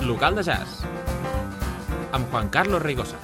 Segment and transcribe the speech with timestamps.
[0.00, 0.82] Local de jazz
[2.10, 3.16] amb Juan Carlos Rigosa.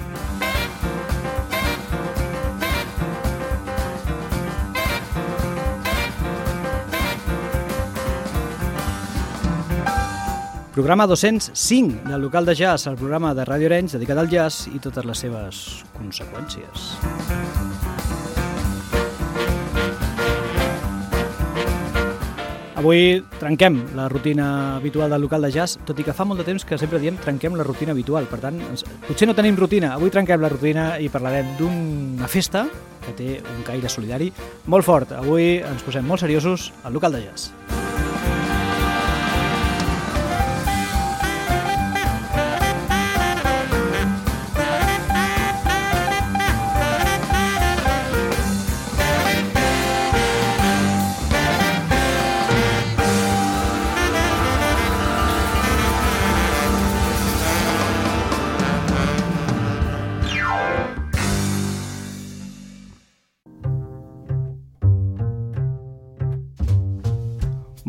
[10.74, 14.82] Programa 205 del local de jazz, el programa de Ràdio Arenys dedicat al jazz i
[14.82, 15.60] totes les seves
[15.94, 17.63] conseqüències.
[22.84, 26.44] Avui trenquem la rutina habitual del local de jazz, tot i que fa molt de
[26.44, 28.28] temps que sempre diem trenquem la rutina habitual.
[28.28, 29.94] Per tant, ens, potser no tenim rutina.
[29.96, 32.66] Avui trenquem la rutina i parlarem d'una festa
[33.06, 34.28] que té un caire solidari
[34.68, 35.16] molt fort.
[35.16, 37.83] Avui ens posem molt seriosos al local de jazz.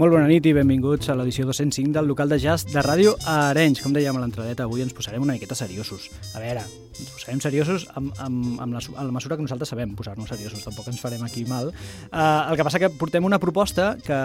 [0.05, 3.81] Molt bona nit i benvinguts a l'edició 205 del local de jazz de Ràdio Arenys.
[3.81, 6.11] Com dèiem a l'entradeta, avui ens posarem una miqueta seriosos.
[6.37, 9.95] A veure, ens posarem seriosos amb, amb, amb, la, amb la mesura que nosaltres sabem
[9.97, 11.71] posar-nos seriosos, tampoc ens farem aquí mal.
[12.11, 14.19] Uh, el que passa que portem una proposta que,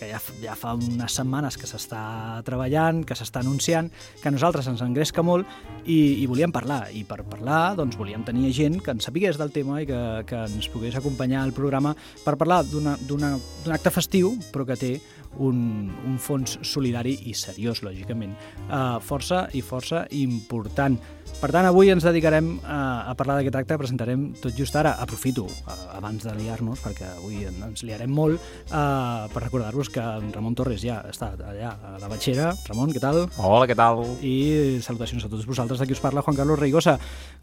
[0.00, 2.00] que ja, ja fa unes setmanes que s'està
[2.48, 5.44] treballant, que s'està anunciant, que a nosaltres ens engresca molt
[5.84, 6.86] i, i volíem parlar.
[6.96, 10.40] I per parlar, doncs, volíem tenir gent que ens sapigués del tema i que, que
[10.48, 11.92] ens pogués acompanyar al programa
[12.24, 13.28] per parlar d'un
[13.76, 14.96] acte festiu, però que té
[15.36, 18.34] un, un fons solidari i seriós, lògicament.
[18.68, 20.98] Uh, força i força important.
[21.38, 22.78] Per tant, avui ens dedicarem a,
[23.10, 27.44] a parlar d'aquest acte, presentarem tot just ara, aprofito, uh, abans de liar-nos, perquè avui
[27.46, 32.10] ens liarem molt, uh, per recordar-vos que en Ramon Torres ja està allà a la
[32.10, 32.50] batxera.
[32.66, 33.26] Ramon, què tal?
[33.38, 34.02] Hola, què tal?
[34.24, 35.84] I salutacions a tots vosaltres.
[35.84, 36.96] Aquí us parla Juan Carlos Reigosa.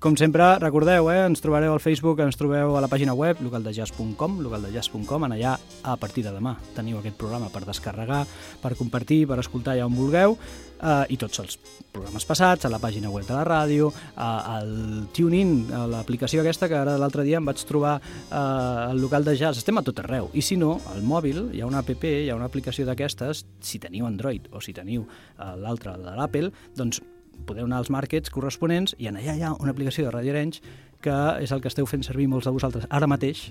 [0.03, 4.41] Com sempre, recordeu, eh, ens trobareu al Facebook, ens trobeu a la pàgina web localdejazz.com,
[4.44, 9.40] localdejazz.com, en allà a partir de demà teniu aquest programa per descarregar, per compartir, per
[9.40, 10.38] escoltar ja on vulgueu,
[10.81, 11.58] eh, i tots els
[11.91, 16.78] programes passats, a la pàgina web de la ràdio, al TuneIn, a l'aplicació aquesta que
[16.78, 20.30] ara l'altre dia em vaig trobar eh, al local de jazz, estem a tot arreu.
[20.34, 23.80] I si no, al mòbil hi ha una app, hi ha una aplicació d'aquestes, si
[23.80, 27.02] teniu Android o si teniu eh, l'altra de l'Apple, doncs
[27.46, 30.62] podeu anar als markets corresponents i en allà hi ha una aplicació de Ràdio Arenys
[31.01, 33.50] que és el que esteu fent servir molts de vosaltres ara mateix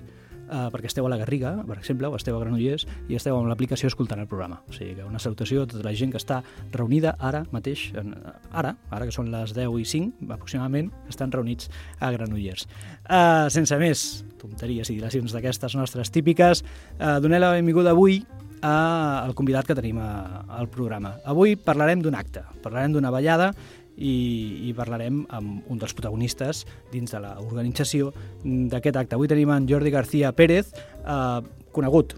[0.49, 3.49] eh, perquè esteu a la Garriga, per exemple, o esteu a Granollers i esteu amb
[3.49, 4.61] l'aplicació escoltant el programa.
[4.69, 6.41] O sigui que una salutació a tota la gent que està
[6.73, 8.13] reunida ara mateix, en,
[8.51, 11.69] ara, ara que són les 10 i 5 aproximadament, estan reunits
[11.99, 12.67] a Granollers.
[13.09, 14.07] Eh, sense més
[14.41, 16.63] tonteries i dilacions d'aquestes nostres típiques,
[16.99, 18.23] eh, donem la benvinguda avui
[18.65, 21.19] al convidat que tenim a, al programa.
[21.29, 23.51] Avui parlarem d'un acte, parlarem d'una ballada
[23.97, 28.11] i, i parlarem amb un dels protagonistes dins de l'organització
[28.43, 29.15] d'aquest acte.
[29.15, 31.41] Avui tenim en Jordi García Pérez, eh,
[31.75, 32.17] conegut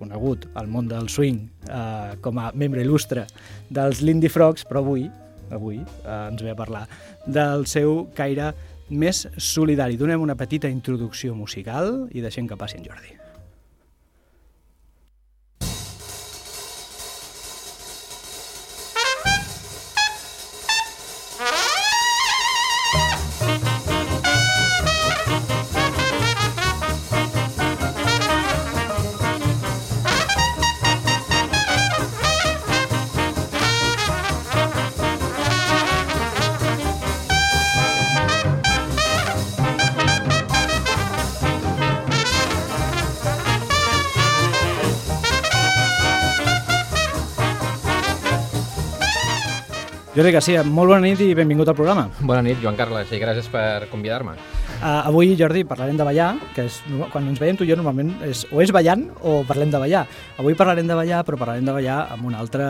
[0.00, 3.26] conegut al món del swing eh, com a membre il·lustre
[3.68, 5.04] dels Lindy Frogs, però avui,
[5.52, 6.86] avui eh, ens ve a parlar
[7.26, 8.54] del seu caire
[8.90, 10.00] més solidari.
[10.00, 13.19] Donem una petita introducció musical i deixem que passi en Jordi.
[50.20, 52.02] Jordi Garcia, molt bona nit i benvingut al programa.
[52.28, 54.34] Bona nit, Joan Carles, i gràcies per convidar-me.
[54.74, 56.74] Uh, avui, Jordi, parlarem de ballar, que és,
[57.08, 60.02] quan ens veiem tu i jo normalment és, o és ballant o parlem de ballar.
[60.36, 62.66] Avui parlarem de ballar, però parlarem de ballar amb un altre...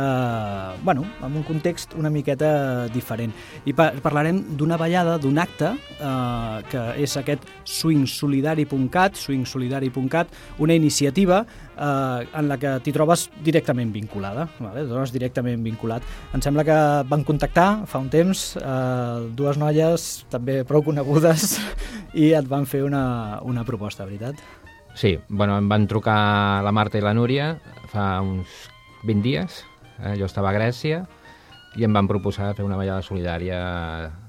[0.86, 3.34] bueno, amb un context una miqueta diferent.
[3.66, 11.42] I pa parlarem d'una ballada, d'un acte, uh, que és aquest swingsolidari.cat, swingsolidari.cat, una iniciativa
[11.80, 14.84] eh, en la que t'hi trobes directament vinculada, vale?
[14.88, 16.06] trobes directament vinculat.
[16.36, 16.78] Em sembla que
[17.10, 21.56] van contactar fa un temps eh, dues noies també prou conegudes
[22.22, 24.38] i et van fer una, una proposta, veritat?
[24.94, 27.54] Sí, bueno, em van trucar la Marta i la Núria
[27.92, 28.68] fa uns
[29.06, 29.64] 20 dies,
[30.00, 31.04] eh, jo estava a Grècia,
[31.78, 33.60] i em van proposar fer una ballada solidària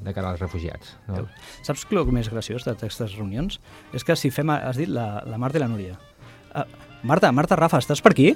[0.03, 0.93] de cara als refugiats.
[1.07, 1.25] No?
[1.65, 3.59] Saps el més graciós d'aquestes reunions?
[3.93, 5.97] És que si fem, has dit, la, la Marta i la Núria.
[6.53, 6.65] Uh,
[7.03, 8.31] Marta, Marta, Rafa, estàs per aquí?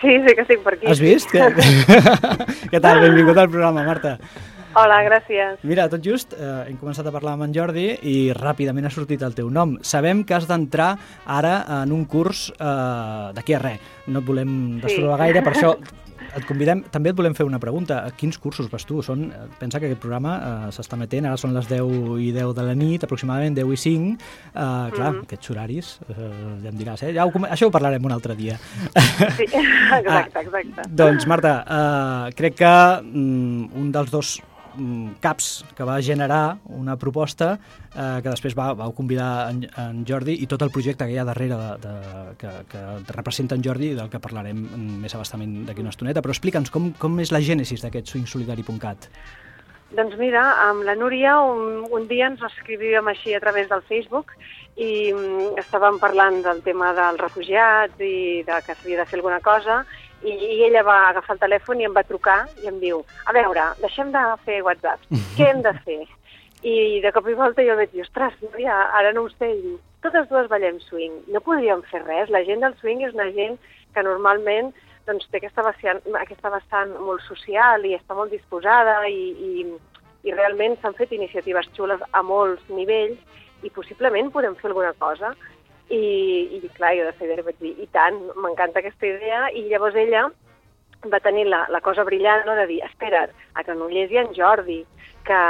[0.00, 0.88] Sí, sí que estic per aquí.
[0.88, 1.28] Has vist?
[1.28, 1.44] Que...
[2.72, 3.02] Què tal?
[3.04, 4.16] Benvingut al programa, Marta.
[4.74, 5.60] Hola, gràcies.
[5.62, 9.22] Mira, tot just eh, hem començat a parlar amb en Jordi i ràpidament ha sortit
[9.22, 9.76] el teu nom.
[9.86, 10.94] Sabem que has d'entrar
[11.30, 13.92] ara en un curs eh, d'aquí a res.
[14.08, 15.26] No et volem destrobar sí.
[15.26, 15.76] gaire, per això
[16.36, 18.00] et convidem, també et volem fer una pregunta.
[18.06, 19.00] A quins cursos vas tu?
[19.02, 22.54] Són, eh, pensa que aquest programa eh, s'està metent, ara són les 10 i 10
[22.56, 24.14] de la nit, aproximadament 10 i 5.
[24.14, 25.22] Eh, clar, mm -hmm.
[25.22, 26.30] aquests horaris, eh,
[26.62, 27.12] ja em diràs, eh?
[27.14, 28.58] Ja ho, això ho parlarem un altre dia.
[29.36, 30.80] Sí, exacte, exacte.
[30.80, 34.40] Ah, doncs, Marta, eh, crec que mm, un dels dos
[35.20, 40.36] caps que va generar una proposta eh, que després va, vau convidar en, en Jordi
[40.42, 41.94] i tot el projecte que hi ha darrere de, de,
[42.40, 42.82] que, que
[43.14, 44.66] representa en Jordi del que parlarem
[45.04, 49.10] més abastament d'aquí una estoneta, però explica'ns com, com és la gènesis d'aquest swingsolidari.cat.
[49.94, 54.32] Doncs mira, amb la Núria un, un dia ens escrivíem així a través del Facebook
[54.74, 59.38] i um, estàvem parlant del tema dels refugiats i de que s'havia de fer alguna
[59.44, 59.84] cosa
[60.24, 63.34] i, i ella va agafar el telèfon i em va trucar i em diu, a
[63.36, 65.04] veure, deixem de fer WhatsApp,
[65.36, 66.02] què hem de fer?
[66.64, 69.60] I de cop i volta jo vaig dir, ostres, Núria, ara no ho sé, i
[69.60, 73.30] diu, totes dues ballem swing, no podríem fer res, la gent del swing és una
[73.36, 73.58] gent
[73.94, 74.72] que normalment
[75.06, 79.64] doncs, té aquesta vessant, aquesta vessant molt social i està molt disposada i, i,
[80.24, 83.20] i realment s'han fet iniciatives xules a molts nivells
[83.64, 85.32] i possiblement podem fer alguna cosa.
[85.92, 89.98] I, i clar, jo de seguida vaig dir, i tant, m'encanta aquesta idea, i llavors
[90.00, 90.28] ella
[91.12, 94.32] va tenir la, la cosa brillant no, de dir, espera't, a Granollers hi ha en
[94.36, 94.80] Jordi,
[95.24, 95.40] que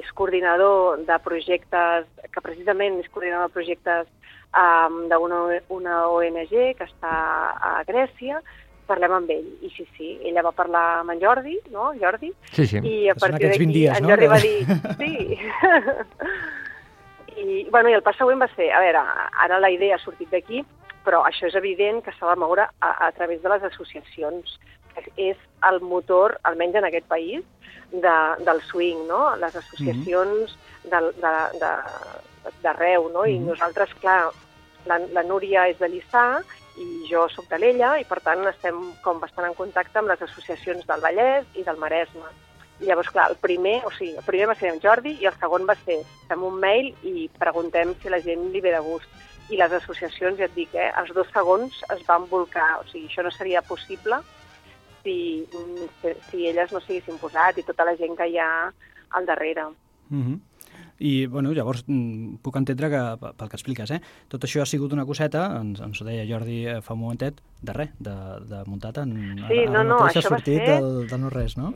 [0.00, 4.08] és coordinador de projectes, que precisament és coordinador de projectes
[4.56, 7.14] um, d'una una ONG que està
[7.56, 8.40] a Grècia,
[8.88, 9.46] parlem amb ell.
[9.64, 12.32] I sí, sí, ella va parlar amb en Jordi, no, Jordi?
[12.52, 12.80] Sí, sí.
[12.84, 14.34] I a partir d'aquí en Jordi no?
[14.34, 14.58] va dir,
[15.00, 15.14] sí.
[17.36, 19.02] I, bueno, i el pas següent va ser, a veure,
[19.46, 20.62] ara la idea ha sortit d'aquí,
[21.04, 24.58] però això és evident que s'ha de moure a, a través de les associacions,
[24.94, 25.36] que és
[25.68, 27.42] el motor, almenys en aquest país,
[27.92, 28.14] de,
[28.44, 29.36] del swing, no?
[29.36, 31.72] Les associacions mm -hmm.
[32.62, 33.20] d'arreu, no?
[33.20, 33.34] Mm -hmm.
[33.34, 33.46] I mhm.
[33.48, 34.30] nosaltres, clar,
[34.86, 36.42] la, la Núria és de Lliçà
[36.76, 40.22] i jo sóc de l'Ella i, per tant, estem com bastant en contacte amb les
[40.22, 42.28] associacions del Vallès i del Maresme.
[42.80, 45.66] Llavors, clar, el primer, o sigui, el primer va ser en Jordi i el segon
[45.68, 49.10] va ser fem un mail i preguntem si la gent li ve de gust.
[49.52, 52.80] I les associacions, ja et dic, eh, els dos segons es van volcar.
[52.80, 54.18] O sigui, això no seria possible
[55.04, 55.46] si,
[56.30, 58.50] si elles no s'haguessin posat i tota la gent que hi ha
[59.14, 59.68] al darrere.
[60.08, 60.38] Mm -hmm.
[60.98, 64.00] I, bueno, llavors, mm, puc entendre que, pel que expliques, eh,
[64.30, 67.40] tot això ha sigut una coseta, ens, ens ho deia Jordi eh, fa un momentet,
[67.64, 68.14] de res, de,
[68.50, 69.14] de muntat en...
[69.48, 70.60] Sí, no, no, això va ser...
[70.68, 71.72] Del, del no res, no?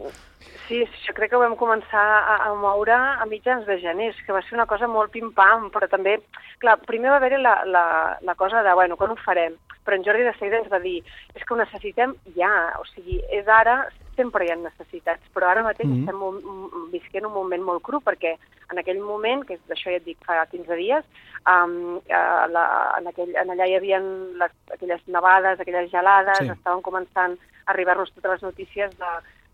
[0.68, 4.34] Sí, jo crec que ho vam començar a, a moure a mitjans de gener, que
[4.36, 6.18] va ser una cosa molt pim-pam, però també,
[6.62, 7.86] clar, primer va haver-hi la, la,
[8.20, 9.56] la cosa de, bueno, quan ho farem?
[9.86, 10.98] Però en Jordi de seguida ens va dir,
[11.34, 13.80] és que ho necessitem ja, o sigui, és ara,
[14.18, 16.08] sempre hi ha necessitats, però ara mateix mm -hmm.
[16.08, 18.34] estem un, visquent un moment molt cru, perquè
[18.72, 21.04] en aquell moment, que d'això ja et dic fa 15 dies,
[21.52, 22.64] um, uh, la,
[22.98, 24.00] en, aquell, en allà hi havia
[24.42, 26.50] les, aquelles nevades, aquelles gelades, sí.
[26.52, 29.12] estaven començant a arribar-nos totes les notícies de,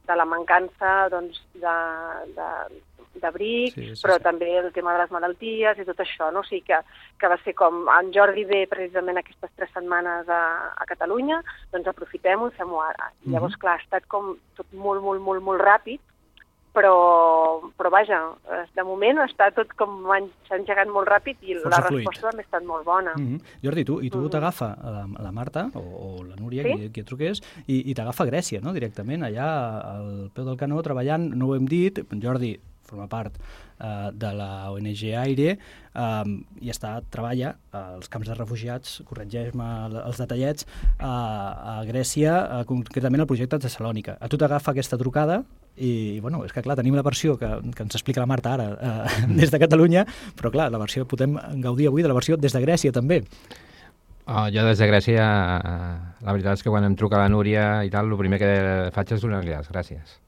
[0.08, 1.76] de la mancança doncs, de,
[2.38, 2.48] de,
[3.22, 4.24] d'abric, sí, sí, però sí.
[4.26, 6.40] també el tema de les malalties i tot això, no?
[6.44, 6.80] O sigui que,
[7.20, 10.42] que va ser com en Jordi ve precisament aquestes tres setmanes a,
[10.74, 13.10] a Catalunya, doncs aprofitem-ho i fem-ho ara.
[13.10, 13.32] Mm -hmm.
[13.34, 16.00] Llavors, clar, ha estat com tot molt, molt, molt, molt ràpid,
[16.74, 18.18] però, però vaja,
[18.74, 20.02] de moment està tot com
[20.48, 23.14] s'ha engegat molt ràpid i Força la resposta també ha estat molt bona.
[23.16, 23.40] Mm -hmm.
[23.62, 24.30] Jordi, tu, i tu mm -hmm.
[24.30, 26.74] t'agafa la, la Marta, o, o la Núria, sí?
[26.74, 29.48] qui, qui et truqués, i, i t'agafa Grècia, no?, directament, allà
[29.96, 34.70] al peu del canó, treballant, no ho hem dit, Jordi, forma part eh, de la
[34.72, 39.68] ONG Aire eh, i està, treballa als camps de refugiats, corregeix-me
[40.04, 44.18] els detallets, eh, a Grècia, eh, concretament el projecte de Tessalònica.
[44.20, 45.42] A tu t'agafa aquesta trucada
[45.74, 48.70] i, bueno, és que clar, tenim la versió que, que ens explica la Marta ara
[48.74, 50.06] eh, des de Catalunya,
[50.38, 53.24] però clar, la versió podem gaudir avui de la versió des de Grècia també.
[54.24, 55.24] Oh, jo des de Grècia,
[56.24, 58.52] la veritat és que quan em truca la Núria i tal, el primer que
[58.94, 60.20] faig és donar-li les gràcies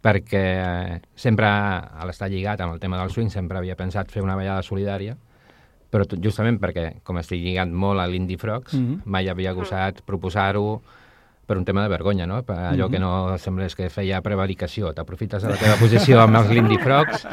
[0.00, 4.36] perquè sempre, a l'estar lligat amb el tema del swing, sempre havia pensat fer una
[4.38, 5.16] ballada solidària,
[5.90, 9.02] però justament perquè, com estic lligat molt a l'Indie Frogs, mm -hmm.
[9.04, 10.80] mai havia gostat proposar-ho
[11.50, 12.44] per un tema de vergonya, no?
[12.44, 12.90] Per allò mm -hmm.
[12.92, 14.94] que no semblés que feia prevaricació.
[14.94, 17.26] T'aprofites de la teva posició amb els Lindy Frogs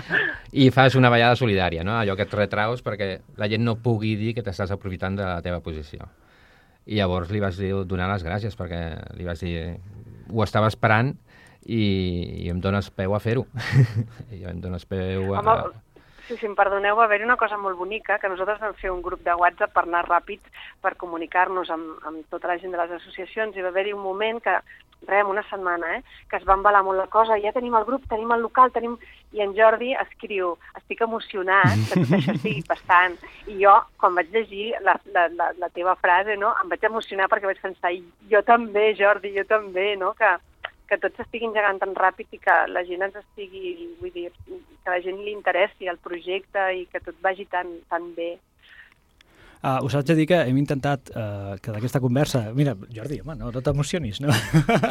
[0.52, 1.92] i fas una ballada solidària, no?
[1.92, 5.42] Allò que et retraus perquè la gent no pugui dir que t'estàs aprofitant de la
[5.42, 6.00] teva posició.
[6.88, 9.78] I llavors li vas dir, donar les gràcies perquè li vas dir
[10.34, 11.16] ho estava esperant
[11.68, 13.46] i, i em dones peu a fer-ho.
[14.38, 15.44] I em dones peu a...
[15.44, 15.60] Home,
[16.28, 19.00] Sí, si em perdoneu, va haver-hi una cosa molt bonica, que nosaltres vam fer un
[19.00, 20.42] grup de WhatsApp per anar ràpid,
[20.84, 24.42] per comunicar-nos amb, amb tota la gent de les associacions, i va haver-hi un moment
[24.44, 24.58] que,
[25.08, 28.04] res, una setmana, eh, que es va embalar molt la cosa, ja tenim el grup,
[28.12, 28.98] tenim el local, tenim...
[29.36, 33.18] I en Jordi escriu, estic emocionat que tot això estigui passant.
[33.52, 37.28] I jo, quan vaig llegir la, la, la, la teva frase, no, em vaig emocionar
[37.32, 37.92] perquè vaig pensar,
[38.32, 40.32] jo també, Jordi, jo també, no?, que,
[40.88, 44.94] que tot s'estigui engegant tan ràpid i que la gent ens estigui, vull dir, que
[44.94, 48.38] la gent li interessi el projecte i que tot vagi tan, tan bé.
[49.68, 52.40] Uh, us haig de dir que hem intentat uh, que d'aquesta conversa...
[52.56, 54.32] Mira, Jordi, home, no, no t'emocionis, no?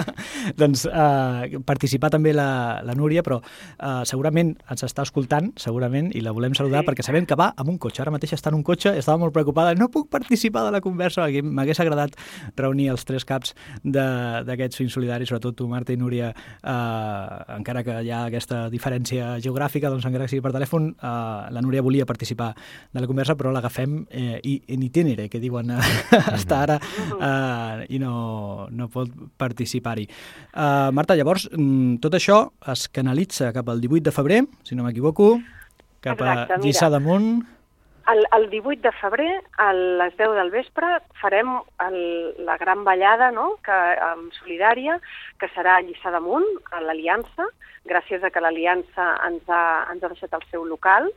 [0.60, 6.20] doncs uh, participar també la, la Núria, però uh, segurament ens està escoltant, segurament, i
[6.20, 6.90] la volem saludar sí.
[6.90, 8.02] perquè sabem que va amb un cotxe.
[8.04, 11.24] Ara mateix està en un cotxe, estava molt preocupada, no puc participar de la conversa,
[11.24, 12.18] m'hagués agradat
[12.60, 17.96] reunir els tres caps d'aquests fins solidaris, sobretot tu, Marta i Núria, uh, encara que
[18.04, 22.04] hi ha aquesta diferència geogràfica, doncs encara que sigui per telèfon, uh, la Núria volia
[22.04, 22.52] participar
[22.92, 25.80] de la conversa, però l'agafem eh, i en itinere, que diuen uh,
[26.38, 30.06] està ara uh, i no, no pot participar-hi.
[30.52, 32.42] Uh, Marta, llavors, mm, tot això
[32.72, 35.36] es canalitza cap al 18 de febrer, si no m'equivoco,
[36.04, 37.36] cap Exacte, a Lliçà d'Amunt.
[38.06, 41.56] El, el 18 de febrer, a les 10 del vespre, farem
[41.88, 41.96] el,
[42.46, 43.56] la gran ballada no?
[43.66, 43.78] que,
[44.12, 45.00] um, solidària,
[45.40, 47.48] que serà a Lliçà d'Amunt, a l'Aliança,
[47.90, 51.10] gràcies a que l'Aliança ens, ha, ens ha deixat el seu local,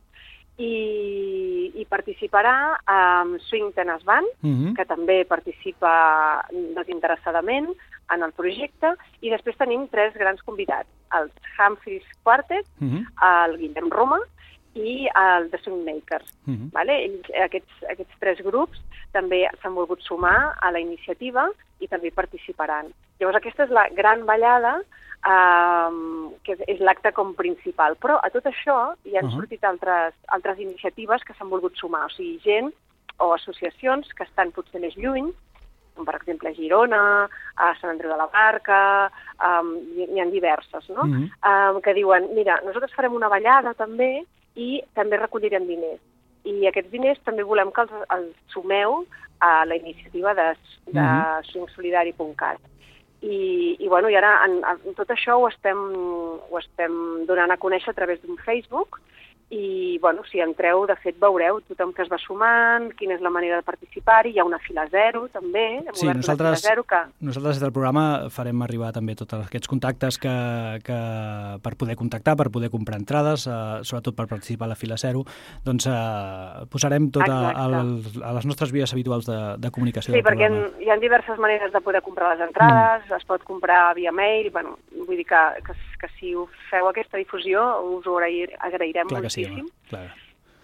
[0.60, 2.54] i, i participarà
[2.90, 4.66] amb Swing Tennis Band, uh mhm.
[4.66, 4.74] -huh.
[4.76, 7.68] que també participa desinteressadament
[8.14, 12.98] en el projecte, i després tenim tres grans convidats, el Humphreys Quartet, uh mhm.
[12.98, 13.46] -huh.
[13.46, 14.18] el Guillem Roma
[14.74, 16.28] i el The Swingmakers.
[16.46, 16.56] Uh mhm.
[16.56, 16.72] -huh.
[16.72, 17.04] vale?
[17.04, 18.78] Ells, aquests, aquests tres grups
[19.12, 21.50] també s'han volgut sumar a la iniciativa
[21.80, 22.86] i també participaran.
[23.18, 24.82] Llavors aquesta és la gran ballada
[25.26, 27.96] um, que és l'acte com principal.
[28.00, 29.40] Però a tot això hi han uh -huh.
[29.40, 32.72] sortit altres, altres iniciatives que s'han volgut sumar, o sigui, gent
[33.18, 35.32] o associacions que estan potser més lluny,
[35.94, 40.88] com per exemple a Girona, a Sant Andreu de la Barca, um, n'hi ha diverses,
[40.88, 41.02] no?
[41.02, 41.76] Uh -huh.
[41.76, 44.24] um, que diuen, mira, nosaltres farem una ballada també
[44.54, 46.00] i també recollirem diners.
[46.44, 49.04] I aquests diners també volem que els, els sumeu
[49.40, 51.42] a la iniciativa de, de uh -huh.
[51.50, 52.58] swingsolidari.cat.
[53.20, 55.80] I, i, bueno, i ara en, en tot això ho estem,
[56.48, 56.94] ho estem
[57.28, 59.00] donant a conèixer a través d'un Facebook
[59.50, 63.32] i bueno, si entreu, de fet, veureu tothom que es va sumant, quina és la
[63.34, 67.00] manera de participar-hi, hi ha una fila zero, també, hem sí, nosaltres, fila zero que...
[67.26, 70.34] Nosaltres des del programa farem arribar també tots aquests contactes que,
[70.86, 71.00] que
[71.66, 75.24] per poder contactar, per poder comprar entrades, eh, sobretot per participar a la fila zero,
[75.66, 80.22] doncs eh, posarem tot a, a, a les nostres vies habituals de, de comunicació Sí,
[80.22, 80.78] perquè programa.
[80.78, 83.18] hi ha diverses maneres de poder comprar les entrades, mm.
[83.18, 87.20] es pot comprar via mail, bueno, vull dir que, que, que si ho feu aquesta
[87.20, 89.62] difusió us ho agrair, agrairem Clar moltíssim.
[89.68, 90.08] Sí, clar.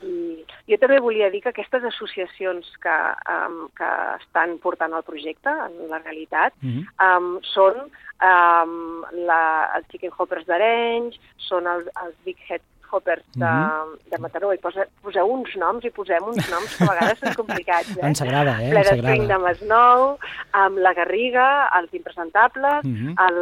[0.07, 2.97] I jo també volia dir que aquestes associacions que,
[3.33, 3.89] um, que
[4.21, 6.85] estan portant el projecte en la realitat uh -huh.
[7.07, 7.75] um, són
[8.21, 11.17] um, la, els Chicken Hoppers d'Arenys,
[11.49, 12.63] són els, els Big Head
[12.97, 14.11] Hoppers de, uh -huh.
[14.11, 17.35] de Mataró, i posa, poseu uns noms i posem uns noms que a vegades són
[17.35, 17.97] complicats.
[17.97, 18.07] Eh?
[18.09, 18.71] Ens agrada, eh?
[18.71, 20.19] Ple de Spring de Masnou,
[20.53, 23.13] amb la Garriga, els Impresentables, uh -huh.
[23.27, 23.39] el,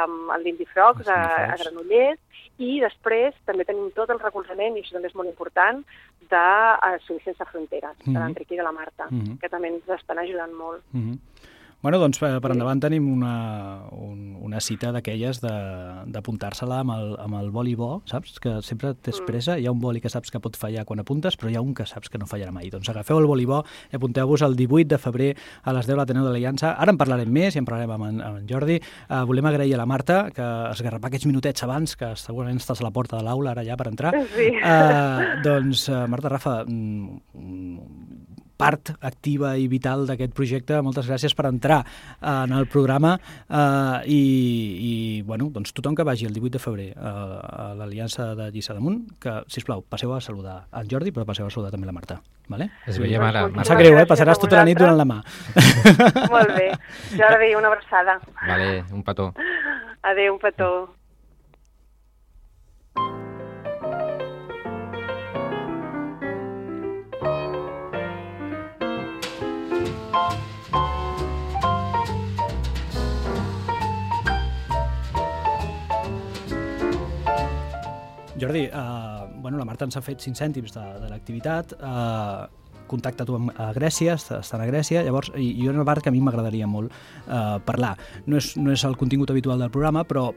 [0.00, 2.20] amb el Lindy Frogs a, a Granollers,
[2.58, 5.82] i després també tenim tot el recolzament, i això també és molt important,
[6.30, 6.36] de
[6.88, 8.14] eh, Suïssa Sense Fronteres, mm -hmm.
[8.14, 9.38] de l'Enric i de la Marta, mm -hmm.
[9.40, 10.82] que també ens estan ajudant molt.
[10.92, 11.18] Mm -hmm.
[11.86, 13.32] Bueno, doncs per, per endavant tenim una,
[13.94, 18.40] un, una cita d'aquelles d'apuntar-se-la amb el, amb el boli bo, saps?
[18.42, 19.26] Que sempre tens mm.
[19.28, 21.62] pressa, hi ha un boli que saps que pot fallar quan apuntes, però hi ha
[21.62, 22.72] un que saps que no fallarà mai.
[22.74, 23.60] Doncs agafeu el boli bo
[23.92, 25.28] i apunteu-vos el 18 de febrer
[25.62, 26.72] a les 10 a l'Ateneu de l'Aliança.
[26.74, 28.80] Ara en parlarem més i en parlarem amb en, amb en Jordi.
[29.06, 32.88] Uh, volem agrair a la Marta que esgarrapar aquests minutets abans, que segurament estàs a
[32.88, 34.16] la porta de l'aula ara ja per entrar.
[34.34, 34.50] Sí.
[34.58, 40.80] Uh, doncs, uh, Marta, Rafa, mm, part activa i vital d'aquest projecte.
[40.84, 44.22] Moltes gràcies per entrar eh, en el programa eh, i,
[44.90, 44.94] i
[45.26, 49.02] bueno, doncs tothom que vagi el 18 de febrer a, a l'Aliança de Lliçà d'Amunt,
[49.22, 52.20] que, si plau passeu a saludar en Jordi, però passeu a saludar també la Marta.
[52.48, 52.70] Vale?
[52.86, 53.46] Es veiem ara.
[53.50, 54.06] Em sap greu, eh?
[54.06, 55.18] Passaràs tota la nit donant la mà.
[56.30, 56.70] Molt bé.
[57.16, 58.20] Jordi, una abraçada.
[58.46, 59.32] Vale, un petó.
[60.06, 60.70] Adéu, un petó.
[78.46, 82.46] Jordi, uh, bueno, la Marta ens ha fet 5 cèntims de, de l'activitat, uh,
[82.86, 86.14] contacta tu amb, a Grècia, estan a Grècia, llavors hi ha una part que a
[86.14, 87.96] mi m'agradaria molt uh, parlar.
[88.30, 90.28] No és, no és el contingut habitual del programa, però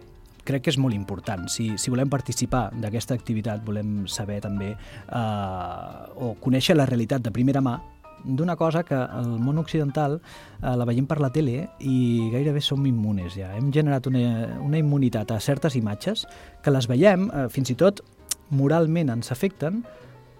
[0.42, 1.46] crec que és molt important.
[1.54, 7.34] Si, si volem participar d'aquesta activitat, volem saber també eh, o conèixer la realitat de
[7.36, 7.76] primera mà
[8.24, 12.86] d'una cosa que al món occidental eh, la veiem per la tele i gairebé som
[12.86, 13.54] immunes ja.
[13.58, 14.24] Hem generat una,
[14.64, 16.26] una immunitat a certes imatges
[16.64, 18.04] que les veiem, eh, fins i tot
[18.50, 19.84] moralment ens afecten,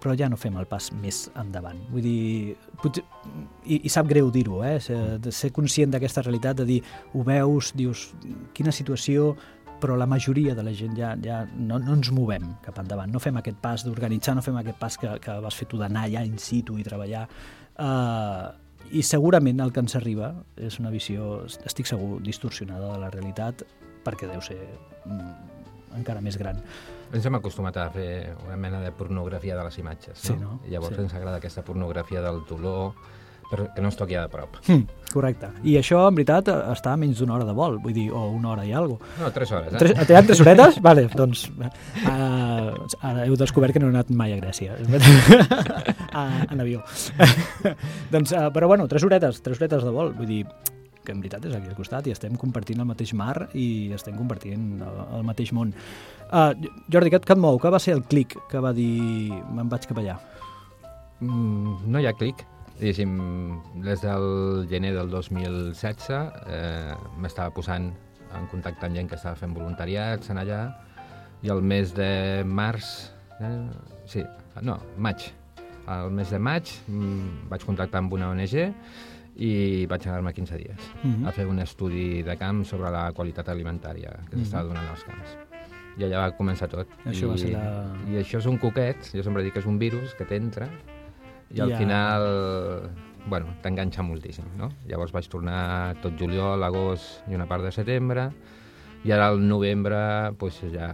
[0.00, 1.78] però ja no fem el pas més endavant.
[1.92, 3.04] Vull dir, potser,
[3.66, 4.78] i, i sap greu dir-ho, eh?
[4.82, 6.78] Ser, de ser conscient d'aquesta realitat, de dir,
[7.12, 8.08] ho veus, dius,
[8.56, 9.34] quina situació,
[9.80, 13.22] però la majoria de la gent ja, ja no, no ens movem cap endavant, no
[13.22, 16.24] fem aquest pas d'organitzar, no fem aquest pas que, que vas fer tu d'anar allà
[16.28, 17.26] in situ i treballar.
[17.80, 18.50] Uh,
[18.90, 23.62] I segurament el que ens arriba és una visió, estic segur, distorsionada de la realitat,
[24.04, 24.58] perquè deu ser
[25.06, 25.30] mm,
[26.00, 26.58] encara més gran.
[27.14, 30.26] Ens hem acostumat a fer una mena de pornografia de les imatges, no?
[30.26, 30.58] Sí, no?
[30.70, 31.02] Llavors Sí.
[31.06, 32.92] ens agrada aquesta pornografia del dolor,
[33.50, 34.56] però que no es toqui de prop.
[34.70, 35.48] Mm, correcte.
[35.66, 38.52] I això, en veritat, està a menys d'una hora de vol, vull dir, o una
[38.52, 39.22] hora i alguna cosa.
[39.24, 39.78] No, tres hores, eh?
[39.82, 40.80] Tres, te tres horetes?
[40.86, 44.76] Vale, doncs uh, ara heu descobert que no he anat mai a Grècia.
[46.12, 46.82] a, en avió.
[48.14, 50.14] doncs, uh, però bueno, tres horetes, tres horetes de vol.
[50.14, 50.44] Vull dir,
[51.04, 54.14] que en veritat és aquí al costat i estem compartint el mateix mar i estem
[54.18, 55.72] compartint el, el mateix món.
[56.30, 56.52] Uh,
[56.92, 57.56] Jordi, què, et- què et mou?
[57.58, 60.18] Què va ser el clic que va dir me'n vaig cap allà?
[61.20, 62.44] Mm, no hi ha clic.
[62.80, 63.10] Diguéssim,
[63.84, 66.06] des del gener del 2016
[66.48, 67.90] eh, m'estava posant
[68.32, 70.60] en contacte amb gent que estava fent voluntariats en allà
[71.44, 73.10] i el mes de març,
[73.40, 73.50] eh,
[74.08, 74.22] sí,
[74.64, 75.26] no, maig,
[75.92, 78.56] el mes de maig mm, vaig contactar amb una ONG
[79.40, 79.50] i
[79.88, 81.26] vaig anar-me 15 dies Mhm.
[81.28, 85.36] a fer un estudi de camp sobre la qualitat alimentària que s'estava donant als camps.
[85.98, 86.88] I allà va començar tot.
[87.04, 89.66] Això I, va ser la- I això és un coquet, jo sempre dic que és
[89.66, 90.68] un virus que t'entra
[91.50, 91.78] i al Ja.
[91.78, 92.90] final,
[93.26, 94.70] bueno, t'enganxa moltíssim, no?
[94.86, 98.30] Llavors vaig tornar tot juliol, agost i una part de setembre,
[99.04, 100.90] i ara al novembre, pues, ja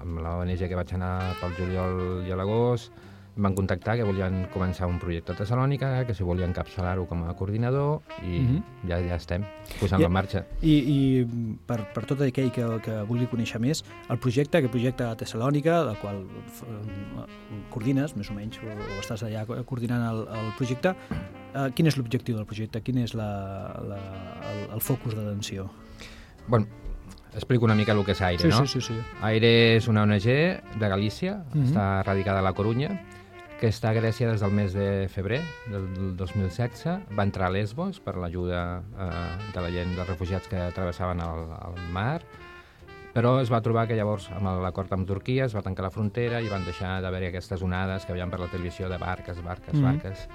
[0.00, 2.92] amb la ONG que vaig anar pel juliol i a l'agost,
[3.36, 7.34] van contactar que volien començar un projecte a Tessalònica, que si volien encapçalar-ho com a
[7.36, 8.62] coordinador, i Mhm.
[8.88, 9.44] ja ja estem
[9.78, 10.46] posant-lo en marxa.
[10.62, 11.26] I, i
[11.66, 15.84] per, per tot aquell que, que vulgui conèixer més, el projecte, aquest projecte a Tessalònica,
[15.84, 17.26] del qual eh,
[17.70, 20.94] coordines, més o menys, o, o estàs allà coordinant el, el projecte,
[21.54, 22.80] eh, quin és l'objectiu del projecte?
[22.82, 23.28] Quin és la,
[23.84, 24.00] la,
[24.52, 25.68] el, el focus d'atenció?
[26.48, 26.66] Bueno,
[27.34, 28.64] explico una mica el que és Aire, Sí, no?
[28.66, 28.98] sí, sí, sí.
[29.20, 31.66] Aire és una ONG de Galícia, Mhm.
[31.68, 33.02] està radicada a la Corunya,
[33.60, 35.40] que està a Grècia des del mes de febrer
[35.72, 36.84] del 2016.
[37.16, 41.46] Va entrar a Lesbos per l'ajuda eh, de la gent, dels refugiats que travessaven el,
[41.70, 42.20] el mar,
[43.16, 46.42] però es va trobar que llavors, amb l'acord amb Turquia, es va tancar la frontera
[46.44, 49.84] i van deixar d'haver-hi aquestes onades que veiem per la televisió de barques, barques, Mhm.
[49.88, 50.28] barques,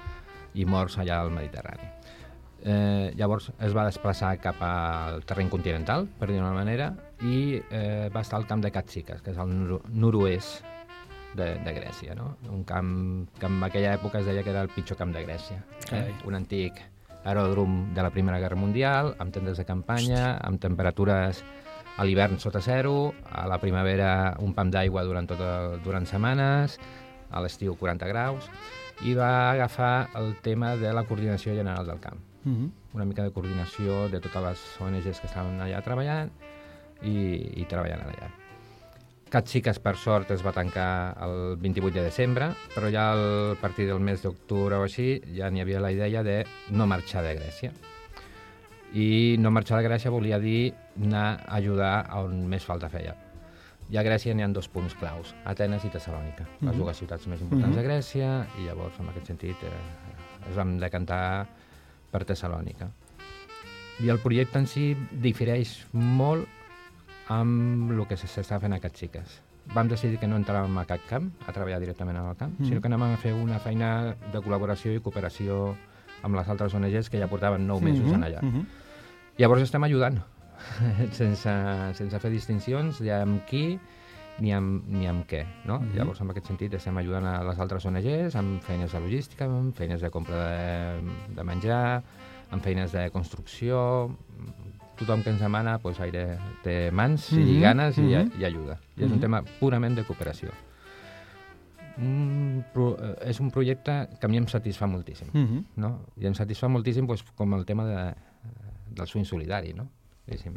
[0.54, 1.92] i morts allà al Mediterrani.
[2.64, 8.10] Eh, llavors es va desplaçar cap al terreny continental, per dir-ho d'una manera, i eh,
[8.14, 10.71] va estar al camp de Katsikas, que és al nor nord-oest
[11.34, 12.36] de, de Grècia, no?
[12.50, 15.62] un camp que en aquella època es deia que era el pitjor camp de Grècia.
[15.88, 16.10] Carai.
[16.10, 16.16] Eh?
[16.28, 16.80] Un antic
[17.22, 21.44] aeròdrom de la Primera Guerra Mundial, amb tendes de campanya, amb temperatures
[21.96, 26.78] a l'hivern sota zero, a la primavera un pam d'aigua durant, tot el, durant setmanes,
[27.30, 28.50] a l'estiu 40 graus,
[29.06, 32.70] i va agafar el tema de la coordinació general del camp Mm -hmm.
[32.94, 36.30] una mica de coordinació de totes les ONGs que estaven allà treballant
[37.02, 37.14] i,
[37.60, 38.41] i treballant allà.
[39.32, 43.22] Catsiques, per sort, es va tancar el 28 de desembre, però ja al,
[43.54, 46.42] a partir del mes d'octubre o així ja n'hi havia la idea de
[46.76, 47.70] no marxar de Grècia.
[48.92, 53.14] I no marxar de Grècia volia dir anar a ajudar a on més falta feia.
[53.88, 56.78] I a Grècia n'hi ha dos punts claus, Atenes i Tessalònica, les Mhm.
[56.84, 57.82] dues ciutats més importants Mhm.
[57.82, 61.46] de Grècia, i llavors, en aquest sentit, eh, es vam decantar
[62.10, 62.90] per Tessalònica.
[64.00, 66.46] I el projecte en si difereix molt
[67.40, 69.40] amb el que s'està fent a Catsiques.
[69.74, 72.66] Vam decidir que no entràvem a cap camp, a treballar directament en el camp, Mhm.
[72.68, 75.76] sinó que anàvem a fer una feina de col·laboració i cooperació
[76.22, 78.42] amb les altres ONGs que ja portaven nou mesos Mhm, en allà.
[78.42, 78.66] mhm.
[79.38, 80.18] Llavors estem ajudant,
[81.12, 81.50] sense,
[81.94, 83.78] sense fer distincions ni amb qui
[84.40, 85.44] ni amb, ni amb què.
[85.66, 85.78] No?
[85.78, 85.94] Mhm.
[85.96, 89.74] Llavors, en aquest sentit, estem ajudant a les altres ONGs amb feines de logística, amb
[89.76, 91.02] feines de compra de,
[91.36, 92.02] de menjar,
[92.50, 94.10] amb feines de construcció...
[94.98, 98.40] Tothom que ens demana doncs, aire, té mans Mhm, i ganes i, mhm.
[98.40, 98.78] i ajuda.
[98.96, 99.14] I és Mhm.
[99.14, 100.50] un tema purament de cooperació.
[101.98, 105.64] Un, pro, eh, és un projecte que a mi em satisfà moltíssim Mhm.
[105.76, 106.06] no?
[106.16, 108.14] I em satisfà moltíssim doncs, com el tema de,
[108.94, 109.88] del swing solidari, no?
[110.26, 110.54] Diguéssim,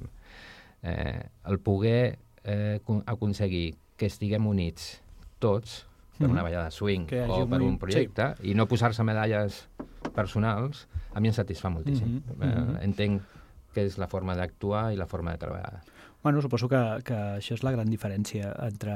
[0.84, 5.02] eh, el poder eh, acon- aconseguir que estiguem units
[5.40, 6.44] tots per una Mhm.
[6.44, 9.68] ballada de swing o per un projecte i no posar-se medalles
[10.14, 12.08] personals, a mi em satisfà moltíssim.
[12.08, 12.78] Mhm, Eh, mhm.
[12.84, 13.22] entenc
[13.76, 15.84] que és la forma d'actuar i la forma de treballar.
[16.24, 18.96] Bueno, suposo que, que això és la gran diferència entre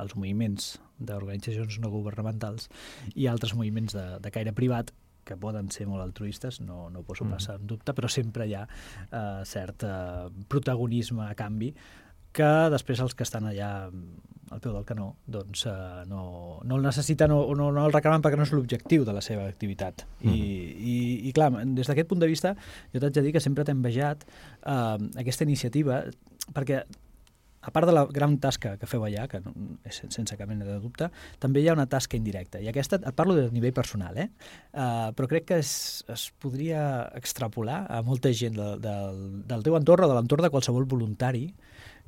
[0.00, 2.70] els moviments d'organitzacions no governamentals
[3.14, 7.06] i altres moviments de, de caire privat que poden ser molt altruistes, no, no ho
[7.06, 7.36] poso Mm.
[7.36, 11.70] passar en dubte, però sempre hi ha eh, cert eh, protagonisme a canvi
[12.34, 13.68] que després els que estan allà
[14.54, 15.72] al peu del canó doncs eh,
[16.06, 19.22] no, no el necessiten o no, no el reclamen perquè no és l'objectiu de la
[19.24, 20.04] seva activitat.
[20.20, 20.34] I, Mhm.
[20.34, 20.98] i,
[21.30, 22.52] I clar, des d'aquest punt de vista
[22.92, 26.04] jo t'haig de dir que sempre t'he envejat eh, aquesta iniciativa
[26.52, 26.84] perquè
[27.64, 29.54] a part de la gran tasca que feu allà, que no,
[29.88, 31.06] és sen- sense cap mena de dubte,
[31.40, 32.60] també hi ha una tasca indirecta.
[32.60, 34.26] I aquesta, et parlo de nivell personal, eh?
[34.74, 39.78] Uh, però crec que es, es podria extrapolar a molta gent del, del, del teu
[39.80, 41.46] entorn o de l'entorn de qualsevol voluntari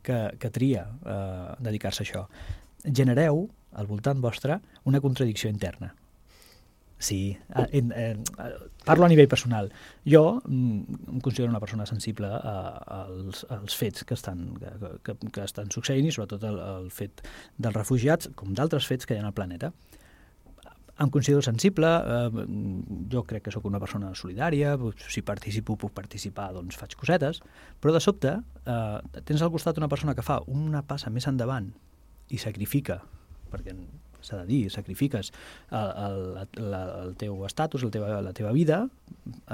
[0.07, 2.25] que, que tria uh, dedicar-se a això.
[2.87, 5.92] Genereu, al voltant vostre, una contradicció interna.
[6.99, 8.16] Sí, eh, eh,
[8.85, 9.69] parlo a nivell personal.
[10.09, 12.55] Jo mm, em considero una persona sensible a,
[13.03, 14.73] als, als fets que estan, que,
[15.05, 17.21] que, que estan succeint i sobretot el, el fet
[17.59, 19.75] dels refugiats, com d'altres fets que hi ha al planeta.
[20.98, 22.44] Em considero sensible, eh,
[23.12, 24.78] jo crec que sóc una persona solidària,
[25.12, 27.42] si participo, puc participar, doncs faig cosetes,
[27.80, 31.68] però de sobte eh, tens al costat una persona que fa una passa més endavant
[32.32, 33.02] i sacrifica,
[33.52, 33.76] perquè
[34.26, 35.30] s'ha de dir, sacrifiques
[35.70, 36.18] el, el,
[36.64, 38.87] el, el teu estatus, la teva, la teva vida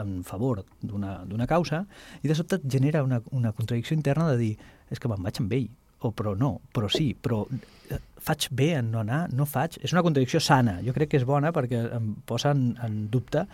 [0.00, 1.84] en favor d'una d'una causa
[2.22, 4.52] i de sobte et genera una, una contradicció interna de dir,
[4.90, 5.68] és que me'n vaig amb ell
[6.08, 9.78] o però no, però sí, però eh, faig bé en no anar, no faig...
[9.82, 13.46] És una contradicció sana, jo crec que és bona perquè em posa en, en dubte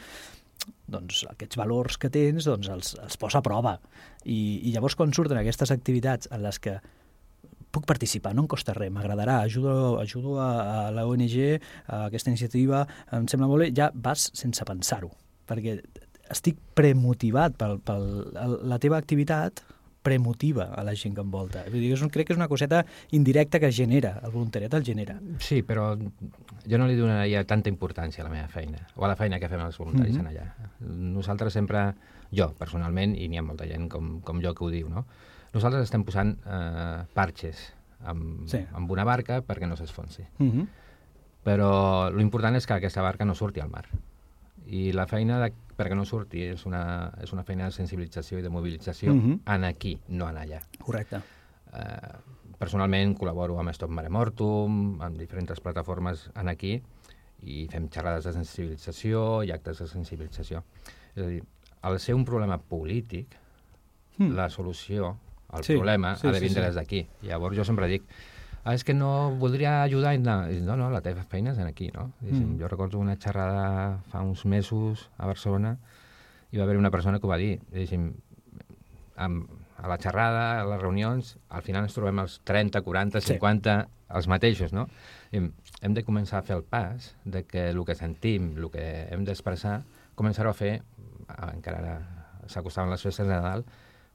[0.88, 3.76] doncs aquests valors que tens doncs els, els posa a prova.
[4.24, 6.78] I, i llavors quan surten aquestes activitats en les que
[7.72, 10.50] puc participar, no em costa res, m'agradarà, ajudo, ajudo a,
[10.88, 11.36] a la ONG,
[11.86, 15.10] a aquesta iniciativa, em sembla molt bé, ja vas sense pensar-ho,
[15.48, 15.78] perquè
[16.32, 19.62] estic premotivat pel el, la teva activitat
[20.08, 21.62] premotiva a la gent que envolta.
[21.68, 22.82] Vull dir, és un, crec que és una coseta
[23.16, 25.18] indirecta que genera, el voluntariat el genera.
[25.44, 29.16] Sí, però jo no li donaria tanta importància a la meva feina, o a la
[29.20, 30.30] feina que fem els voluntaris mm -hmm.
[30.32, 30.70] allà.
[31.14, 31.94] Nosaltres sempre,
[32.32, 35.04] jo personalment, i n'hi ha molta gent com, com jo que ho diu, no?
[35.54, 37.72] nosaltres estem posant eh, parxes
[38.04, 38.60] amb, Sí.
[38.72, 40.26] amb una barca perquè no s'esfonsi.
[40.38, 40.66] Uh -huh.
[41.44, 43.86] Però l'important és que aquesta barca no surti al mar.
[44.68, 48.42] I la feina de, perquè no surti és una, és una feina de sensibilització i
[48.44, 49.40] de mobilització Mhm.
[49.46, 50.60] en aquí, no en allà.
[50.78, 51.20] Correcte.
[51.72, 52.12] Eh,
[52.58, 56.82] personalment col·laboro amb Stop Mare Mortum, amb diferents plataformes en aquí,
[57.42, 60.64] i fem xerrades de sensibilització i actes de sensibilització.
[61.14, 61.42] És a dir,
[61.82, 63.28] al ser un problema polític,
[64.18, 64.32] Mm.
[64.34, 65.16] la solució
[65.50, 66.66] al Sí, problema sí, ha de sí, vindre sí.
[66.66, 67.06] des d'aquí.
[67.22, 68.02] Llavors jo sempre dic,
[68.68, 70.12] ah, és que no voldria ajudar...
[70.14, 72.10] i No, I, no, no, la teva feina és aquí, no?
[72.20, 72.58] Diguéssim, Mm.
[72.60, 75.78] Jo recordo una xerrada fa uns mesos a Barcelona
[76.52, 78.10] i va haver una persona que ho va dir, diguéssim,
[79.16, 83.34] amb, a la xerrada, a les reunions, al final ens trobem els 30, 40, Sí.
[83.34, 84.86] 50, els mateixos, no?
[85.32, 85.42] I
[85.82, 89.24] hem de començar a fer el pas de que el que sentim, el que hem
[89.24, 89.82] d'expressar,
[90.14, 90.82] començar-ho a fer,
[91.52, 91.98] encara ara
[92.48, 93.64] s'acostaven les festes de Nadal,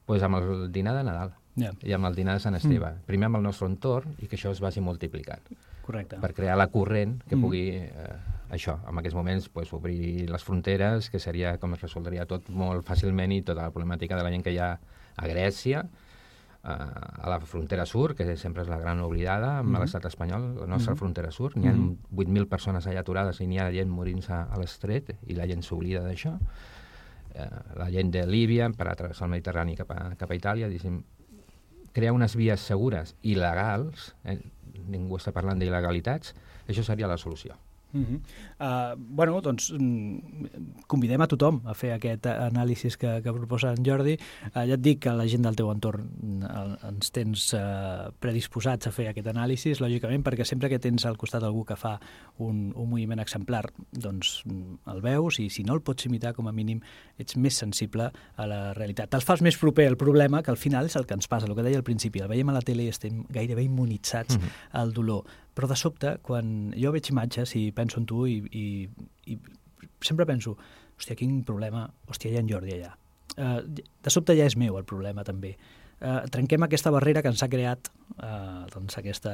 [0.06, 2.90] doncs amb el dinar de Nadal Ja, i amb el dinar de Sant Esteve.
[2.90, 3.04] Mm.
[3.06, 5.42] Primer amb el nostre entorn i que això es vagi multiplicant
[5.82, 6.16] correcte.
[6.20, 7.40] per crear la corrent que Mm.
[7.42, 7.90] pugui, eh,
[8.50, 12.84] això, en aquests moments, pues, obrir les fronteres, que seria com es resoldria tot molt
[12.84, 14.72] fàcilment i tota la problemàtica de la gent que hi ha
[15.16, 15.84] a Grècia,
[16.64, 19.80] eh, a la frontera sur, que sempre és la gran oblidada amb Mhm.
[19.80, 20.98] l'estat espanyol, la nostra Mhm.
[20.98, 21.56] frontera sur.
[21.56, 21.98] N'hi ha Mhm.
[22.16, 26.00] 8.000 persones allà aturades i n'hi ha gent morint-se a l'estret i la gent s'oblida
[26.02, 26.36] d'això.
[27.34, 30.68] Eh, la gent de Líbia per a travessar el Mediterrani cap a, cap a Itàlia,
[30.68, 31.02] diguéssim,
[31.94, 34.40] crear unes vies segures i legals, eh,
[34.90, 36.34] ningú està parlant d'il·legalitats,
[36.66, 37.54] això seria la solució.
[37.94, 38.20] Uh -huh.
[38.60, 40.18] uh, bueno, doncs mm,
[40.86, 44.16] convidem a tothom a fer aquest anàlisi que, que proposa en Jordi.
[44.54, 46.02] Uh, ja et dic que la gent del teu entorn
[46.42, 51.16] uh, ens tens uh, predisposats a fer aquest anàlisi, lògicament, perquè sempre que tens al
[51.16, 51.98] costat algú que fa
[52.38, 56.48] un, un moviment exemplar, doncs mm, el veus i si no el pots imitar, com
[56.48, 56.80] a mínim,
[57.18, 59.08] ets més sensible a la realitat.
[59.10, 61.54] Te'ls fas més proper al problema, que al final és el que ens passa, el
[61.54, 62.20] que deia al principi.
[62.20, 64.48] El veiem a la tele i estem gairebé immunitzats Mhm.
[64.72, 65.24] al dolor.
[65.54, 68.66] Però de sobte, quan jo veig imatges i penso en tu i, i,
[69.30, 69.38] i
[70.02, 70.56] sempre penso,
[70.98, 72.92] hòstia, quin problema, hòstia, hi ha en Jordi allà.
[73.34, 75.54] Uh, de sobte ja és meu el problema també.
[76.04, 77.88] Uh, trenquem aquesta barrera que ens ha creat
[78.18, 79.32] uh, doncs aquesta,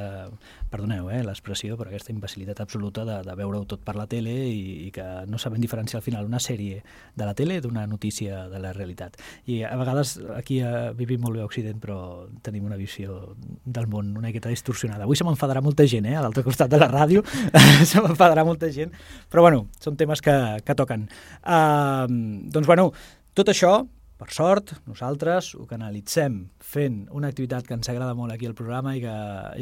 [0.71, 4.87] perdoneu eh, l'expressió, però aquesta imbecilitat absoluta de, de veure-ho tot per la tele i,
[4.87, 6.85] i que no sabem diferenciar al final una sèrie
[7.19, 9.19] de la tele d'una notícia de la realitat.
[9.51, 12.01] I a vegades aquí uh, vivim molt bé a Occident, però
[12.47, 15.09] tenim una visió del món una miqueta distorsionada.
[15.09, 17.27] Avui se m'enfadarà molta gent, eh, a l'altre costat de la ràdio,
[17.91, 18.95] se m'enfadarà molta gent,
[19.27, 21.09] però bueno, són temes que, que toquen.
[21.43, 22.07] Uh,
[22.55, 22.93] doncs bueno,
[23.35, 23.81] tot això
[24.21, 28.93] per sort, nosaltres ho canalitzem fent una activitat que ens agrada molt aquí al programa
[28.99, 29.15] i que,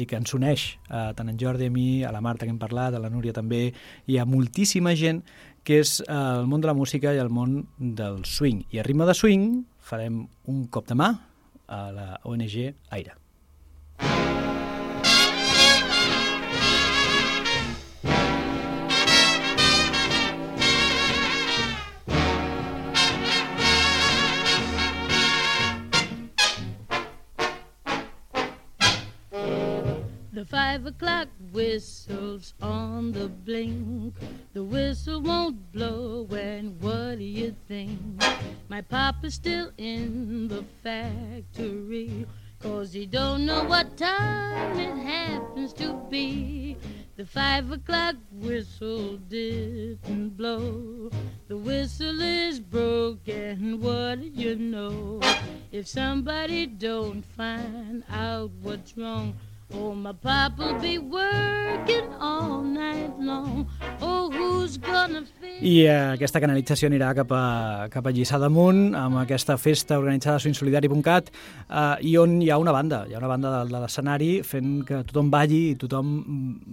[0.03, 2.59] i que ens uneix eh, tant en Jordi a mi, a la Marta que hem
[2.59, 3.69] parlat, a la Núria també,
[4.11, 5.23] i a moltíssima gent
[5.63, 8.65] que és eh, el món de la música i el món del swing.
[8.75, 11.13] I a ritme de swing farem un cop de mà
[11.69, 12.59] a la ONG
[12.91, 13.15] Aire.
[13.99, 14.38] The
[30.49, 34.15] five o'clock whistle's on the blink.
[34.53, 37.99] The whistle won't blow, and what do you think?
[38.67, 42.25] My papa's still in the factory,
[42.59, 46.77] cause he don't know what time it happens to be.
[47.15, 51.11] The five o'clock whistle didn't blow.
[51.47, 55.19] The whistle is broken, what do you know?
[55.71, 59.35] If somebody don't find out what's wrong,
[59.71, 63.69] Oh, my papa'll be working all night long.
[64.01, 65.21] Oh, who's gonna.
[65.61, 67.43] I eh, aquesta canalització anirà cap a,
[67.93, 71.29] cap a Lliçà d'Amunt, amb aquesta festa organitzada a swingsolidari.cat,
[71.69, 74.79] eh, i on hi ha una banda, hi ha una banda de, de l'escenari fent
[74.87, 76.15] que tothom balli i tothom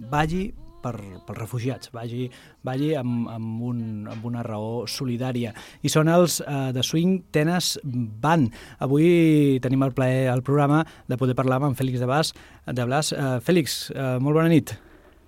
[0.09, 0.47] balli
[0.87, 0.95] per,
[1.27, 2.27] pels refugiats, vagi,
[2.67, 5.53] vagi amb, amb, un, amb una raó solidària.
[5.83, 8.51] I són els eh, de Swing Tenes Band.
[8.83, 12.33] Avui tenim el plaer al programa de poder parlar amb en Fèlix de Bas.
[12.67, 13.13] De Blas.
[13.13, 14.77] Eh, Fèlix, eh, molt bona nit.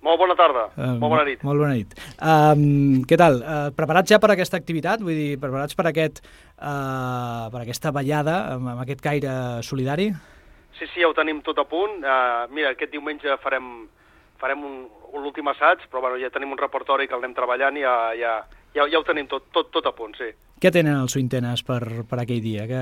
[0.00, 1.42] Molt bona tarda, Uh, molt bona nit.
[1.44, 1.90] Molt bona nit.
[2.24, 3.34] Um, què tal?
[3.42, 5.02] Uh, preparats ja per aquesta activitat?
[5.04, 6.22] Vull dir, preparats per, aquest,
[6.56, 9.34] uh, per aquesta ballada, amb, amb aquest caire
[9.66, 10.08] solidari?
[10.78, 12.00] Sí, sí, ja ho tenim tot a punt.
[12.00, 13.68] Uh, mira, aquest diumenge farem,
[14.40, 14.78] farem un
[15.14, 18.36] l'últim assaig, però bueno, ja tenim un repertori que el anem treballant i ja, ja,
[18.74, 20.30] ja, ja ho tenim tot, tot, tot a punt, sí.
[20.60, 22.66] Què tenen els Swintenes per, per aquell dia?
[22.68, 22.80] Que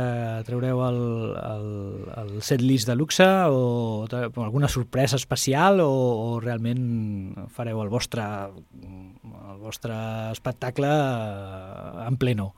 [0.49, 0.97] traureu el,
[1.39, 1.69] el,
[2.25, 8.25] el set list de luxe o alguna sorpresa especial o, o realment fareu el vostre,
[8.83, 9.95] el vostre
[10.33, 12.51] espectacle eh, en pleno?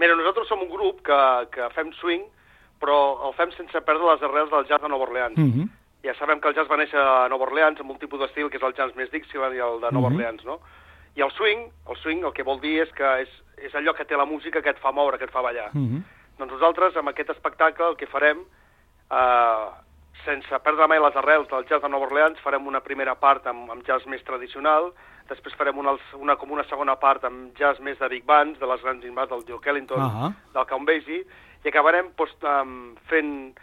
[0.00, 1.20] Mira, nosaltres som un grup que,
[1.52, 2.24] que fem swing,
[2.80, 5.36] però el fem sense perdre les arrels del jazz de Nova Orleans.
[5.36, 5.68] Mm -hmm.
[6.06, 8.58] Ja sabem que el jazz va néixer a Nova Orleans amb un tipus d'estil que
[8.60, 10.14] és el jazz més Dixieland i el de Nova Mhm.
[10.16, 10.60] Orleans, no?
[11.16, 14.04] I el swing, el swing el que vol dir és que és, és allò que
[14.04, 15.70] té la música que et fa moure, que et fa ballar.
[15.72, 16.02] Mm -hmm.
[16.38, 18.38] Doncs nosaltres, amb aquest espectacle, el que farem,
[19.10, 19.66] eh,
[20.24, 23.70] sense perdre mai les arrels del jazz de Nova Orleans, farem una primera part amb,
[23.70, 24.92] amb jazz més tradicional,
[25.28, 28.66] després farem una, una, com una segona part amb jazz més de big bands, de
[28.66, 30.32] les grans invats del Duke Ellington, Ahà.
[30.52, 31.24] del Count Basie,
[31.64, 33.54] i acabarem doncs, um, fent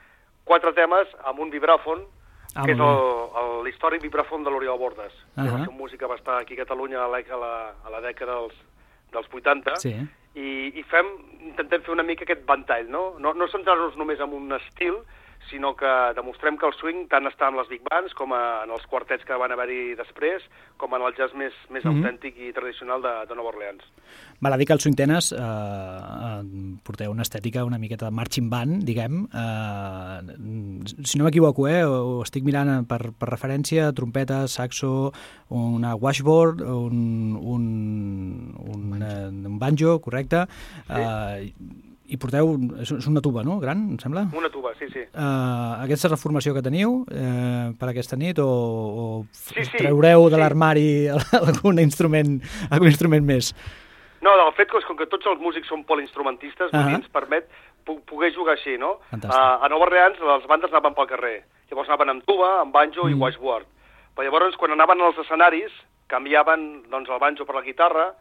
[0.46, 2.06] quatre temes amb un vibràfon,
[2.56, 2.78] Ah, que és
[3.66, 5.14] l'històric vibràfon de l'Oriol Bordes.
[5.14, 5.42] Uh.
[5.42, 5.52] -huh.
[5.52, 7.90] Va ser un músic que va estar aquí a Catalunya a la, a la, a
[7.90, 8.56] la dècada dels,
[9.12, 9.96] dels 80, Sí.
[10.36, 11.06] i, i fem,
[11.42, 13.16] intentem fer una mica aquest ventall, no?
[13.20, 14.96] No, no centrar-nos només en un estil,
[15.50, 18.72] sinó que demostrem que el swing tant està en les big bands com a, en
[18.72, 20.44] els quartets que van haver-hi després,
[20.78, 21.94] com en el jazz més, més Mhm.
[21.96, 23.84] autèntic i tradicional de, de Nova Orleans.
[24.42, 28.50] Val a dir que els Swintenes eh, eh, porteu una estètica una miqueta de marching
[28.50, 29.28] band, diguem.
[29.34, 35.12] Eh, si no m'equivoco, eh, ho estic mirant per, per referència, trompeta, saxo,
[35.50, 37.64] una washboard, un, un,
[38.58, 40.46] un, eh, un banjo, correcte,
[40.90, 41.54] eh,
[42.14, 44.28] i porteu, és una tuba, no?, gran, em sembla?
[44.38, 45.02] Una tuba, sí, sí.
[45.10, 49.80] Uh, aquesta és la formació que teniu eh, per aquesta nit o, o Sí, sí,
[49.80, 50.42] traureu de sí.
[50.42, 50.88] l'armari
[51.40, 52.38] algun instrument,
[52.70, 53.54] algun instrument més?
[54.24, 56.78] No, el fet que com que tots els músics són polinstrumentistes, uh.
[56.78, 57.00] -huh.
[57.00, 57.50] ens permet
[57.84, 59.00] poder jugar així, no?
[59.12, 59.36] Fantàstic.
[59.36, 61.38] Uh, a Nova Orleans les bandes anaven pel carrer.
[61.70, 63.12] Llavors anaven amb tuba, amb banjo mm.
[63.12, 63.68] i washboard.
[64.16, 65.74] Però llavors, quan anaven als escenaris,
[66.08, 68.14] canviaven doncs, el banjo per la guitarra,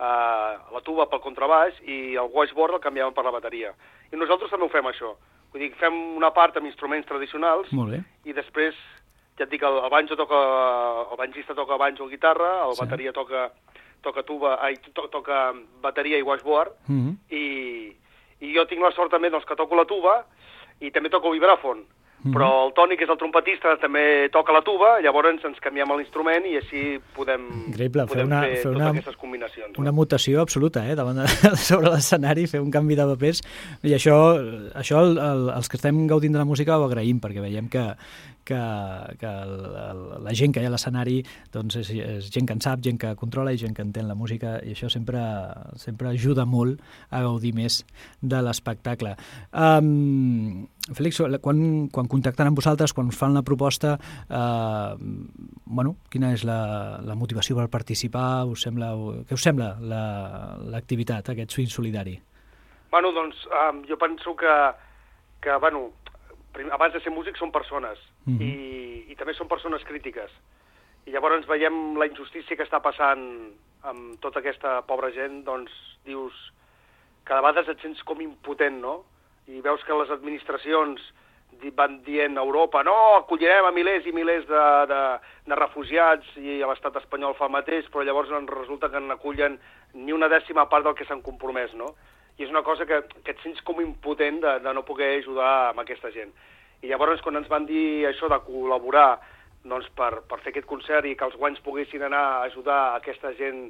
[0.00, 3.74] uh, la tuba pel contrabaix i el washboard el canviaven per la bateria.
[4.12, 5.14] I nosaltres també ho fem, això.
[5.52, 8.02] Vull dir, fem una part amb instruments tradicionals Molt bé.
[8.24, 8.74] i després,
[9.38, 10.40] ja et dic, el, el banjo toca,
[11.10, 12.80] el banjista toca banjo o guitarra, el Sí.
[12.84, 13.50] bateria toca,
[14.02, 17.14] toca tuba, ai, to, toca bateria i washboard, Mm -hmm.
[17.34, 17.96] i,
[18.40, 20.24] i jo tinc la sort també doncs, que toco la tuba
[20.80, 21.84] i també toco vibràfon.
[22.22, 22.34] Mhm.
[22.34, 26.44] Però el Toni, que és el trompetista, també toca la tuba, llavors ens canviem l'instrument
[26.44, 29.78] i així podem, Increïble, fer podem una- fer, fer totes una- aquestes combinacions.
[29.78, 29.96] Una no?
[29.96, 31.26] mutació absoluta, eh, davant de,
[31.70, 33.40] sobre l'escenari, fer un canvi de papers.
[33.82, 34.18] I això,
[34.74, 37.86] això el, el, els que estem gaudint de la música ho agraïm, perquè veiem que,
[38.50, 38.60] que,
[39.20, 41.20] que el, la gent que hi ha a l'escenari
[41.54, 44.18] doncs és, és gent que en sap, gent que controla i gent que entén la
[44.18, 45.22] música, i això sempre,
[45.78, 47.80] sempre ajuda molt a gaudir més
[48.20, 49.14] de l'espectacle.
[49.54, 51.60] Um, Fèlix, quan,
[51.94, 53.92] quan contacten amb vosaltres, quan fan la proposta,
[54.26, 54.94] eh,
[55.70, 58.42] bueno, quina és la, la motivació per participar?
[58.50, 58.88] Us sembla,
[59.28, 62.16] què us sembla la- l'activitat, aquest swing solidari?
[62.90, 64.54] Bueno, doncs um, jo penso que,
[65.44, 65.90] que bueno,
[66.72, 68.42] abans de ser músics són persones mm -hmm.
[68.42, 70.30] i, i també són persones crítiques.
[71.06, 75.72] I llavors veiem la injustícia que està passant amb tota aquesta pobra gent, doncs
[76.04, 76.34] dius,
[77.24, 79.04] cada vegada et sents com impotent, no?
[79.48, 81.00] I veus que les administracions
[81.76, 85.00] van dient a Europa no, acollirem a milers i milers de, de,
[85.50, 89.58] de refugiats i a l'estat espanyol fa el mateix, però llavors en resulta que n'acullen
[89.94, 91.94] ni una dècima part del que s'han compromès, no?
[92.40, 95.70] I és una cosa que, que et sents com impotent de, de no poder ajudar
[95.70, 96.32] amb aquesta gent.
[96.80, 99.18] I llavors quan ens van dir això de col·laborar
[99.68, 103.34] doncs, per, per fer aquest concert i que els guanys poguessin anar a ajudar aquesta
[103.36, 103.66] gent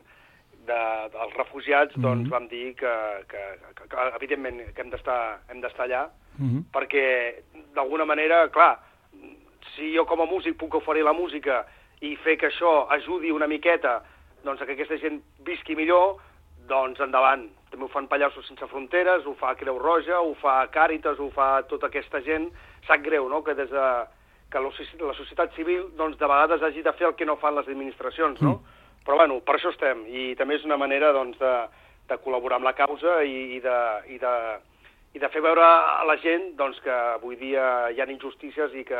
[0.68, 0.78] de,
[1.11, 2.02] dels refugiats, Mhm.
[2.04, 2.94] doncs vam dir que,
[3.28, 3.42] que,
[3.74, 5.40] que, que evidentment que hem d'estar
[5.88, 6.06] allà,
[6.38, 6.64] Mhm.
[6.72, 7.42] perquè
[7.74, 8.78] d'alguna manera, clar,
[9.74, 11.66] si jo com a músic puc oferir la música
[12.00, 14.02] i fer que això ajudi una miqueta
[14.44, 16.16] doncs, que aquesta gent visqui millor,
[16.68, 17.50] doncs endavant.
[17.70, 21.62] També ho fan Pallassos Sense Fronteres, ho fa Creu Roja, ho fa Càritas, ho fa
[21.70, 22.48] tota aquesta gent.
[22.87, 23.85] Sap greu, no?, que des de
[24.50, 27.37] que la soci- la societat civil doncs, de vegades hagi de fer el que no
[27.38, 28.56] fan les administracions, no?
[29.06, 30.02] Però, bueno, per això estem.
[30.11, 31.52] I també és una manera, doncs, de,
[32.11, 33.76] de col·laborar amb la causa i, i, de,
[34.11, 34.33] i, de,
[35.11, 38.85] i de fer veure a la gent doncs, que avui dia hi ha injustícies i
[38.87, 38.99] que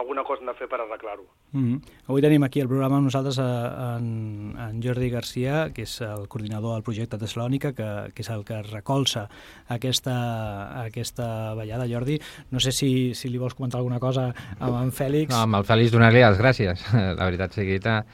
[0.00, 1.26] alguna cosa hem de fer per arreglar-ho.
[1.52, 1.80] Mm -hmm.
[2.08, 6.28] Avui tenim aquí al programa amb nosaltres a, en, en Jordi Garcia, que és el
[6.28, 9.28] coordinador del projecte Tesalònica, que, que és el que recolza
[9.68, 11.86] aquesta, aquesta ballada.
[11.86, 12.18] Jordi,
[12.50, 15.28] no sé si, si li vols comentar alguna cosa amb en Fèlix.
[15.28, 16.76] No, amb el Fèlix donar-li les gràcies.
[17.18, 18.04] La veritat sigui que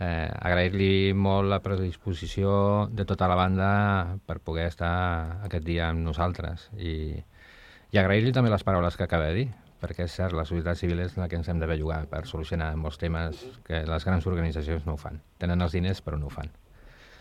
[0.00, 3.70] eh, agrair-li molt la predisposició de tota la banda
[4.26, 7.16] per poder estar aquest dia amb nosaltres i,
[7.92, 10.98] i agrair-li també les paraules que acaba de dir perquè és cert, la societat civil
[11.04, 14.82] és la que ens hem de bellugar per solucionar molts temes que les grans organitzacions
[14.86, 15.20] no ho fan.
[15.38, 16.50] Tenen els diners però no ho fan.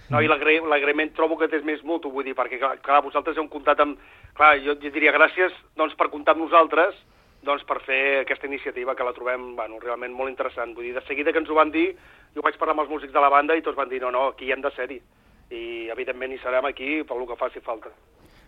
[0.10, 3.46] No, i l'agraï- l'agraïment trobo que és més mutu, vull dir, perquè, clar vosaltres heu
[3.52, 4.00] comptat amb...
[4.34, 6.98] Clar, jo, jo diria gràcies doncs, per comptar amb nosaltres
[7.48, 10.76] doncs, per fer aquesta iniciativa, que la trobem bueno, realment molt interessant.
[10.76, 11.88] Vull dir, de seguida que ens ho van dir,
[12.36, 14.28] jo vaig parlar amb els músics de la banda i tots van dir, no, no,
[14.34, 15.00] aquí hi hem de ser-hi.
[15.48, 15.64] I,
[15.96, 17.94] evidentment, hi serem aquí pel que faci falta.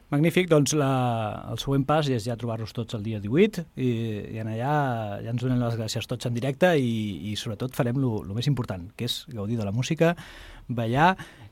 [0.10, 0.90] Magnífic, doncs la,
[1.52, 3.90] el següent pas és ja trobar-los tots el dia 18 i,
[4.34, 4.72] i en allà
[5.22, 8.88] ja ens donem les gràcies tots en directe i, i sobretot farem el més important,
[8.98, 10.16] que és gaudir de la música,
[10.66, 11.12] ballar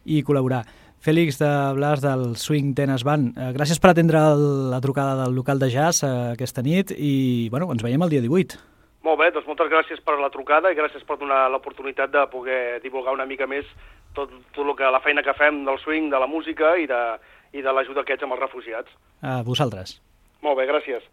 [0.09, 0.63] i col·laborar.
[1.03, 5.35] Fèlix de Blas del Swing Tennis Band, eh, gràcies per atendre el, la trucada del
[5.37, 8.57] local de jazz eh, aquesta nit i bueno, ens veiem el dia 18.
[9.07, 12.81] Molt bé, doncs moltes gràcies per la trucada i gràcies per donar l'oportunitat de poder
[12.83, 13.69] divulgar una mica més
[14.17, 17.01] tot, tot el que, la feina que fem del swing, de la música i de,
[17.53, 18.91] i de l'ajuda que ets amb els refugiats.
[19.21, 19.99] A vosaltres.
[20.43, 21.05] Molt bé, gràcies.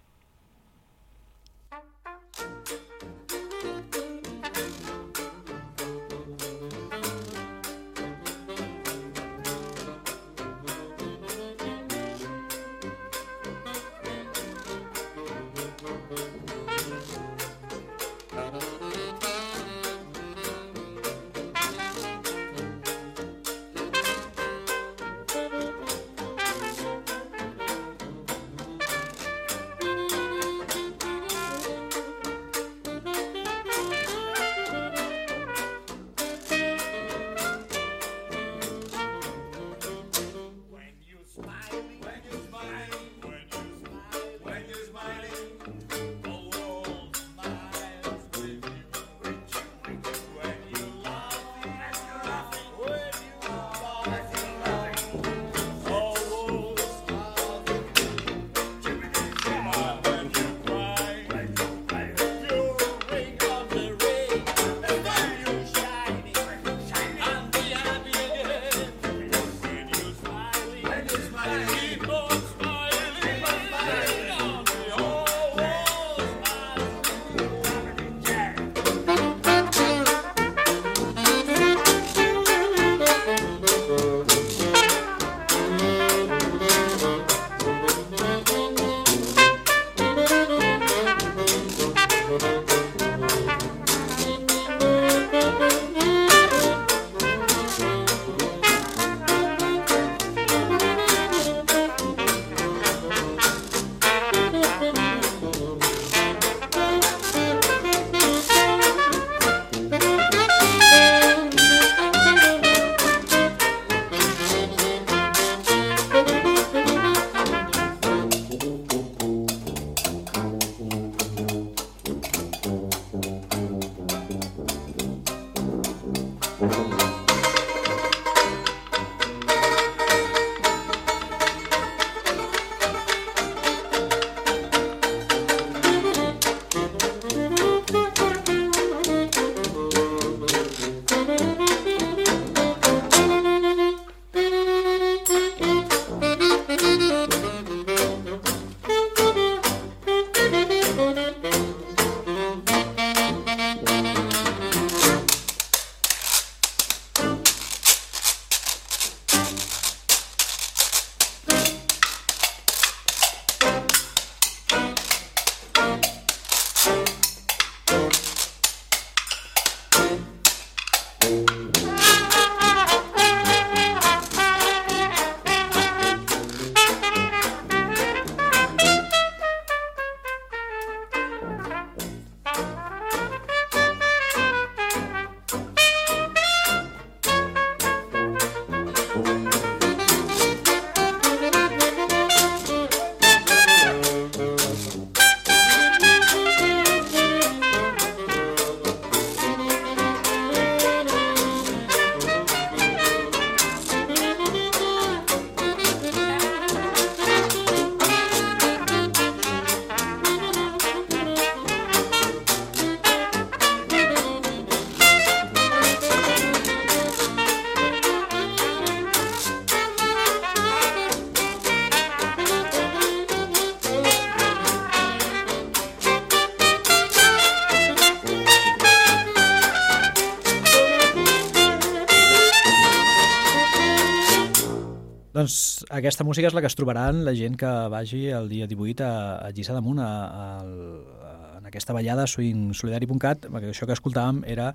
[235.44, 239.04] Doncs aquesta música és la que es trobaran la gent que vagi el dia 18
[239.04, 244.70] a, a Lliçà d'Amunt, a, a, en aquesta ballada swingsolidari.cat, perquè això que escoltàvem era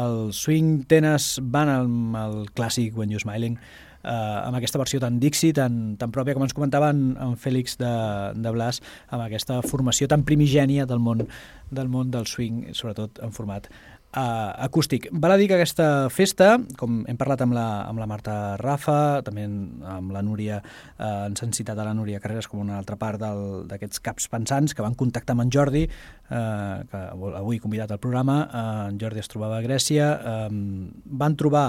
[0.00, 1.90] el Swing Tennis Band, el,
[2.22, 3.58] el clàssic When You Smiling,
[4.00, 7.76] eh, amb aquesta versió tan Dixie, tan, tan pròpia, com ens comentava en, en Fèlix
[7.80, 7.92] de,
[8.40, 11.26] de Blas, amb aquesta formació tan primigènia del món
[11.74, 13.68] del món del swing, sobretot en format
[14.16, 15.08] uh, acústic.
[15.12, 19.22] Val a dir que aquesta festa, com hem parlat amb la, amb la Marta Rafa,
[19.26, 22.98] també amb la Núria, uh, ens han citat a la Núria Carreras com una altra
[23.00, 23.22] part
[23.70, 27.02] d'aquests caps pensants que van contactar amb en Jordi, uh, que
[27.40, 30.14] avui convidat al programa, uh, en Jordi es trobava a Grècia,
[30.48, 31.68] um, van trobar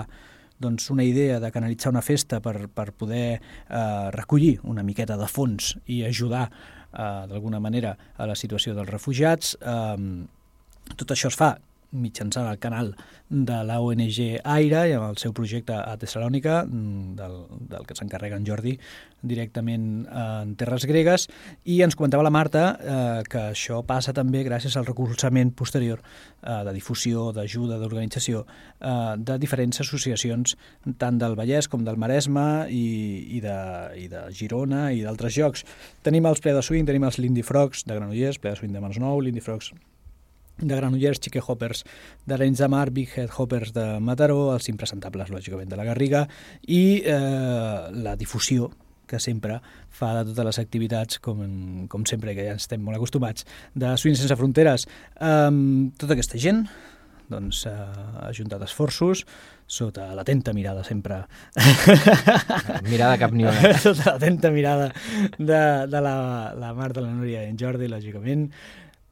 [0.59, 5.27] doncs, una idea de canalitzar una festa per, per poder eh, recollir una miqueta de
[5.27, 9.57] fons i ajudar eh, d'alguna manera a la situació dels refugiats.
[9.59, 11.57] Eh, tot això es fa
[11.91, 12.93] mitjançant el canal
[13.29, 17.37] de la ONG Aire i amb el seu projecte a Tessalònica, mm, del,
[17.71, 18.75] del que s'encarrega en Jordi,
[19.25, 21.27] directament en terres gregues,
[21.65, 26.61] i ens comentava la Marta eh, que això passa també gràcies al recolzament posterior eh,
[26.67, 30.55] de difusió, d'ajuda, d'organització eh, de diferents associacions,
[31.01, 32.85] tant del Vallès com del Maresme i,
[33.37, 33.57] i, de,
[34.05, 35.65] i de Girona i d'altres llocs.
[36.05, 38.85] Tenim els Ple de Swing, tenim els Lindy Frogs de Granollers, Ple de Swing de
[38.85, 39.73] Masnou, Lindy Frogs
[40.61, 41.83] de Granollers, Chique Hoppers
[42.25, 46.25] d'Arenys de Mar, Big Head Hoppers de Mataró, els impresentables, lògicament, de la Garriga,
[46.67, 48.71] i eh, la difusió
[49.05, 49.59] que sempre
[49.93, 51.43] fa de totes les activitats, com,
[51.91, 53.45] com sempre, que ja estem molt acostumats,
[53.75, 54.87] de Swing Sense Fronteres.
[55.21, 56.65] Um, tota aquesta gent
[57.29, 59.23] doncs, uh, ha juntat esforços
[59.65, 61.23] sota l'atenta mirada sempre.
[62.91, 63.71] Mirada cap ni una.
[63.81, 64.91] sota l'atenta mirada
[65.39, 66.15] de, de la,
[66.53, 68.45] la Marta, la Núria i en Jordi, lògicament,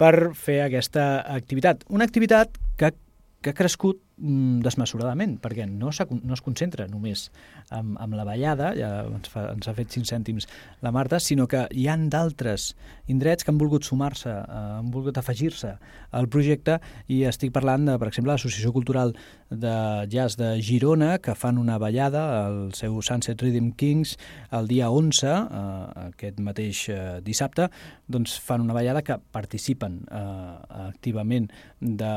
[0.03, 1.85] per fer aquesta activitat.
[1.87, 2.91] Una activitat que,
[3.39, 7.25] que ha crescut desmesuradament, perquè no, no es concentra només
[7.73, 10.47] amb, amb la ballada, ja ens, fa, ens ha fet 5 cèntims
[10.85, 12.73] la Marta, sinó que hi han d'altres
[13.09, 15.73] indrets que han volgut sumar-se, eh, han volgut afegir-se
[16.13, 16.77] al projecte
[17.09, 19.15] i estic parlant de, per exemple, l'Associació Cultural
[19.49, 19.73] de
[20.09, 24.17] Jazz de Girona, que fan una ballada, el seu Sunset Rhythm Kings,
[24.53, 27.69] el dia 11, eh, aquest mateix eh, dissabte,
[28.05, 30.55] doncs fan una ballada que participen eh,
[30.85, 31.49] activament
[31.81, 32.13] de,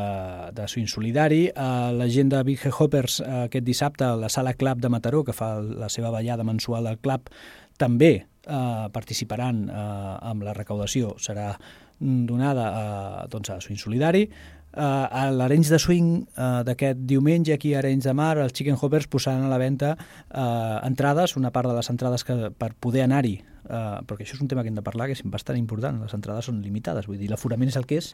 [0.53, 4.55] de Swing Solidari, eh, la gent de Big Hoppers eh, aquest dissabte a la Sala
[4.55, 7.30] Club de Mataró, que fa la seva ballada mensual al Club,
[7.76, 9.80] també eh, participaran eh,
[10.30, 11.16] amb la recaudació.
[11.22, 11.55] Serà
[11.99, 14.26] donada a, doncs, a Swing Solidari.
[14.76, 18.76] Eh, a l'Arenys de Swing eh, d'aquest diumenge aquí a Arenys de Mar, els Chicken
[18.76, 23.07] Hoppers posaran a la venda eh, entrades, una part de les entrades que per poder
[23.07, 23.38] anar-hi
[23.68, 26.00] eh, perquè això és un tema que hem de parlar, que és bastant important.
[26.04, 28.12] Les entrades són limitades, vull dir, l'aforament és el que és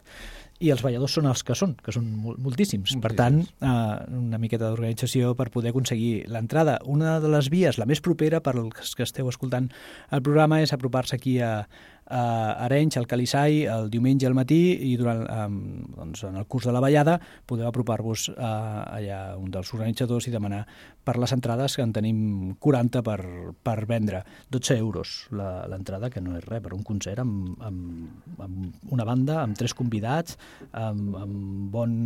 [0.63, 2.43] i els balladors són els que són, que són moltíssims.
[2.43, 2.97] moltíssims.
[3.03, 6.79] Per tant, eh, una miqueta d'organització per poder aconseguir l'entrada.
[6.85, 9.69] Una de les vies, la més propera per als que esteu escoltant
[10.11, 11.67] el programa, és apropar-se aquí a,
[12.07, 15.57] a Arenys, al Calissai, el diumenge al matí i durant, um,
[15.95, 17.17] doncs, en el curs de la ballada
[17.49, 18.51] podeu apropar-vos a,
[18.97, 20.63] allà a un dels organitzadors i demanar
[21.03, 22.19] per les entrades, que en tenim
[22.63, 23.19] 40 per,
[23.63, 24.23] per vendre.
[24.53, 29.41] 12 euros l'entrada, que no és res, per un concert amb, amb, amb una banda,
[29.41, 30.37] amb tres convidats,
[30.71, 31.99] amb, amb, bon,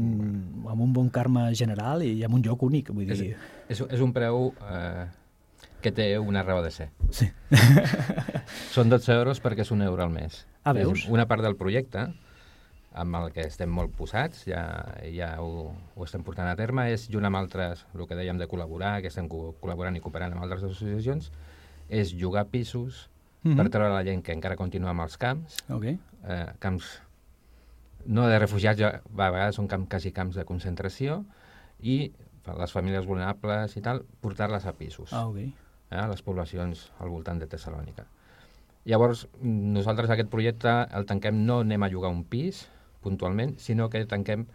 [0.65, 2.93] amb un bon karma general i amb un lloc únic.
[2.93, 3.33] Vull dir...
[3.67, 4.51] És, és, és un preu...
[4.65, 5.07] Eh
[5.81, 6.89] que té una raó de ser.
[7.11, 7.27] Sí.
[8.71, 10.45] Són 12 euros perquè és un euro al mes.
[10.63, 11.03] Ah, veus?
[11.03, 12.07] És una part del projecte,
[12.97, 14.63] amb el que estem molt posats, ja,
[15.13, 18.47] ja ho, ho estem portant a terme, és junt amb altres, el que dèiem de
[18.49, 21.31] col·laborar, que estem co col·laborant i cooperant amb altres associacions,
[21.87, 23.07] és jugar pisos
[23.43, 23.57] mm -hmm.
[23.57, 25.99] per treure la gent que encara continua amb els camps, okay.
[26.27, 27.01] eh, camps
[28.05, 31.25] no de refugiats, a vegades són camp, quasi camps de concentració,
[31.79, 32.11] i
[32.57, 35.11] les famílies vulnerables i tal, portar-les a pisos.
[35.11, 35.53] Ah, okay
[35.89, 38.05] eh, a les poblacions al voltant de Tessalònica.
[38.87, 42.63] Llavors, nosaltres aquest projecte el tanquem, no anem a llogar un pis
[43.03, 44.45] puntualment, sinó que tanquem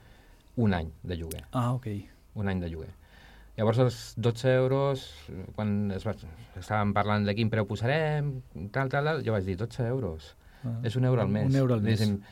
[0.57, 1.45] un any de lloguer.
[1.53, 1.89] Ah, ok.
[2.41, 2.93] Un any de lloguer.
[3.59, 5.05] Llavors, els 12 euros,
[5.57, 6.15] quan es va,
[6.57, 8.39] estàvem parlant de quin preu posarem,
[8.73, 10.33] tal, tal, tal, jo vaig dir 12 euros.
[10.65, 11.51] Ah, és un euro al mes.
[11.51, 12.01] Un euro al mes.
[12.01, 12.23] Diguéssim,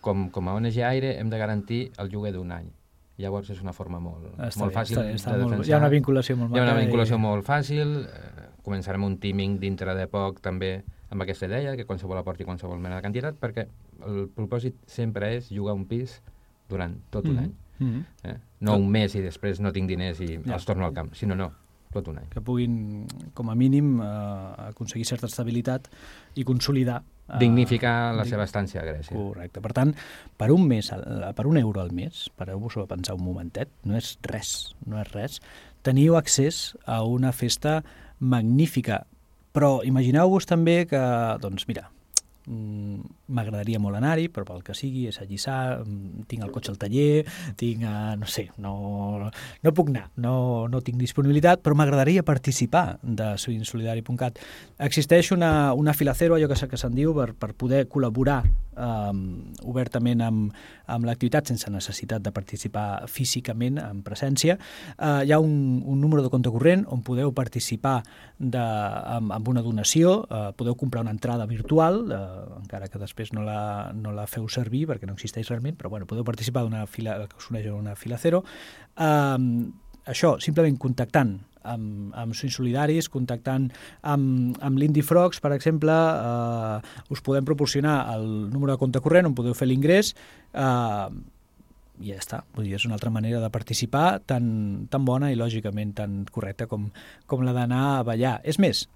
[0.00, 2.70] com, com a ONG Aire hem de garantir el lloguer d'un any.
[3.20, 5.68] Llavors és una forma molt, està molt bé, fàcil està, està de molt, defensar.
[5.68, 7.20] Hi ha una vinculació molt Hi ha una vinculació i...
[7.20, 10.78] molt fàcil, eh, començarem un teaming dintre de poc també
[11.10, 13.66] amb aquesta idea, que qualsevol aporti qualsevol mena de quantitat, perquè
[14.06, 16.20] el propòsit sempre és jugar un pis
[16.70, 17.42] durant tot un mm -hmm.
[17.42, 17.54] any.
[17.80, 18.30] Mm -hmm.
[18.30, 18.38] Eh?
[18.60, 20.54] No un mes i després no tinc diners i Ja.
[20.54, 21.52] els torno al camp, sinó no,
[21.92, 22.28] tot un any.
[22.28, 25.88] que puguin, com a mínim, eh, aconseguir certa estabilitat
[26.34, 29.16] i consolidar eh, Dignificar la seva estància a Grècia.
[29.16, 29.60] Correcte.
[29.60, 29.94] Per tant,
[30.36, 30.90] per un mes,
[31.36, 35.12] per un euro al mes, pareu-vos-ho a pensar un momentet, no és res, no és
[35.12, 35.40] res,
[35.82, 37.82] teniu accés a una festa
[38.18, 39.06] magnífica
[39.56, 41.00] però imagineu-vos també que,
[41.42, 41.88] doncs mira,
[42.46, 46.72] mm, m'agradaria molt anar-hi, però pel que sigui, és a Lliçà, mm, tinc el cotxe
[46.74, 47.24] al taller,
[47.60, 48.74] tinc, uh, no sé, no,
[49.62, 54.40] no puc anar, no, no tinc disponibilitat, però m'agradaria participar de swingsolidari.cat.
[54.90, 58.42] Existeix una, una filacero, allò que, que se'n diu, per, per poder col·laborar
[58.80, 60.54] um, obertament amb,
[60.90, 64.56] amb l'activitat sense necessitat de participar físicament, en presència.
[64.96, 68.00] Uh, hi ha un, un número de compte corrent on podeu participar
[68.38, 73.19] de, amb, amb una donació, uh, podeu comprar una entrada virtual, uh, encara que després
[73.36, 76.86] no la, no la feu servir perquè no existeix realment, però bueno, podeu participar d'una
[76.90, 78.42] fila, que us uneix a una fila zero.
[78.96, 79.70] Um,
[80.08, 83.68] això, simplement contactant amb, amb Swing Solidaris, contactant
[84.00, 89.28] amb, amb l'Indie Frogs, per exemple, eh, us podem proporcionar el número de compte corrent
[89.28, 90.14] on podeu fer l'ingrés
[90.54, 91.08] eh,
[92.00, 92.40] i ja està.
[92.56, 96.66] Vull dir, és una altra manera de participar tan, tan bona i lògicament tan correcta
[96.70, 96.88] com,
[97.28, 98.38] com la d'anar a ballar.
[98.48, 98.86] És més,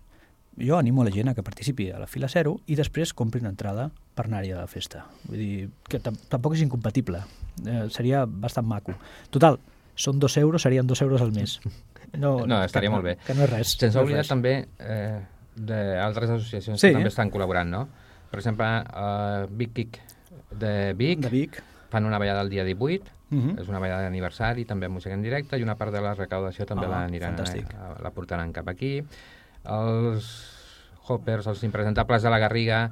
[0.59, 3.41] jo animo a la gent a que participi a la fila zero i després compri
[3.41, 5.07] una entrada per anar-hi a la festa.
[5.29, 7.23] Vull dir, que tam tampoc és incompatible.
[7.67, 8.95] Eh, seria bastant maco.
[9.31, 9.59] Total,
[9.95, 11.61] són dos euros, serien dos euros al mes.
[12.15, 13.17] No, No, estaria que, molt bé.
[13.27, 13.73] Que no és res.
[13.75, 15.19] Sense no oblidar també eh,
[15.57, 16.89] d'altres associacions Sí.
[16.89, 17.89] que també estan col·laborant, no?
[18.31, 19.99] Per exemple, eh, Big Kick
[20.55, 21.59] de Vic, De Vic.
[21.91, 23.61] fan una ballada el dia 18, Uh -huh.
[23.61, 26.67] és una ballada d'aniversari, també amb música en directe, i una part de la recaudació
[26.67, 27.67] també Ah, la, aniran, fantàstic.
[27.75, 29.03] a, la portaran cap aquí.
[29.65, 30.29] Els
[31.09, 32.91] Hoppers, els impresentables de la Garriga,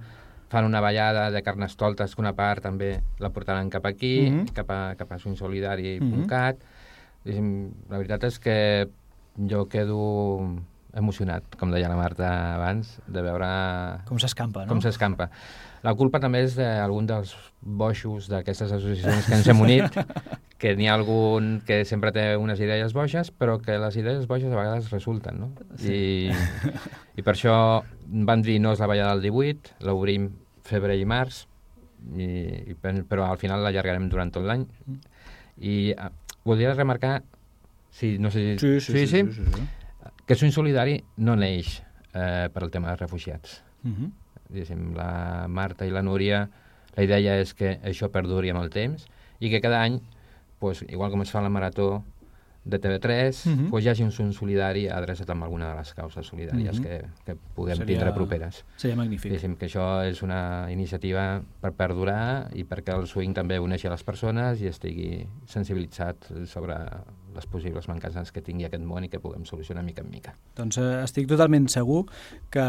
[0.53, 4.53] fan una ballada de carnestoltes que una part també la portaran cap aquí, Mhm.
[4.53, 6.57] cap a, cap a swingsolidari.cat.
[7.25, 8.89] Mm La veritat és que
[9.49, 10.41] jo quedo
[10.93, 14.69] emocionat, com deia la Marta abans, de veure Com s'escampa, no?
[14.69, 15.31] com s'escampa.
[15.83, 19.97] La culpa també és d'algun dels boixos d'aquestes associacions que ens hem unit,
[20.63, 24.53] que n'hi ha algun que sempre té unes idees boixes, però que les idees boixes
[24.53, 25.49] a vegades resulten, no?
[25.83, 26.31] Sí.
[26.31, 26.75] I,
[27.19, 27.57] I per això
[28.31, 30.31] van dir no és la ballada del 18, l'obrim
[30.69, 31.43] febrer i març,
[32.15, 32.29] i,
[32.71, 34.69] i, però al final l'allargarem durant tot l'any.
[35.63, 36.11] I eh,
[36.47, 37.17] voldria remarcar,
[37.91, 38.59] si, no sé si...
[38.63, 39.07] Sí, sí, sí.
[39.07, 40.13] sí, sí, sí.
[40.27, 41.81] que Swing Solidari no neix
[42.15, 44.11] eh, per al tema dels refugiats Uh -huh.
[44.53, 46.49] Diguéssim, la Marta i la Núria,
[46.97, 49.07] la idea és que això perduri amb el temps
[49.41, 50.01] i que cada any,
[50.61, 52.05] pues, igual com es fa la marató
[52.65, 53.71] de TV3, Mhm.
[53.71, 56.83] pues, hi hagi un son solidari adreçat amb alguna de les causes solidàries Mhm.
[56.85, 58.65] que, que puguem Seria- tindre properes.
[58.77, 59.33] Seria magnífic.
[59.33, 63.91] Diguéssim que això és una iniciativa per perdurar i perquè el swing també uneixi a
[63.91, 66.77] les persones i estigui sensibilitzat sobre
[67.35, 70.37] les possibles mancances que tingui aquest món i que puguem solucionar mica en mica.
[70.59, 72.05] Doncs eh, estic totalment segur
[72.53, 72.67] que,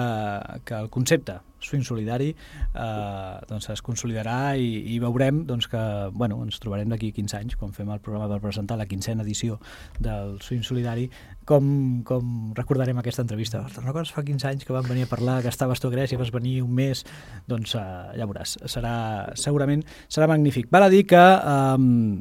[0.65, 5.81] que el concepte swing solidari eh, doncs es consolidarà i, i veurem doncs, que
[6.13, 9.59] bueno, ens trobarem d'aquí 15 anys quan fem el programa per presentar la quinzena edició
[9.99, 11.09] del swing solidari
[11.47, 15.41] com, com recordarem aquesta entrevista te'n recordes fa 15 anys que vam venir a parlar
[15.43, 17.03] que estaves tu a Grècia, vas venir un mes
[17.49, 17.83] doncs eh,
[18.19, 18.95] ja veuràs, serà,
[19.39, 20.69] segurament serà magnífic.
[20.71, 21.77] Val a dir que eh,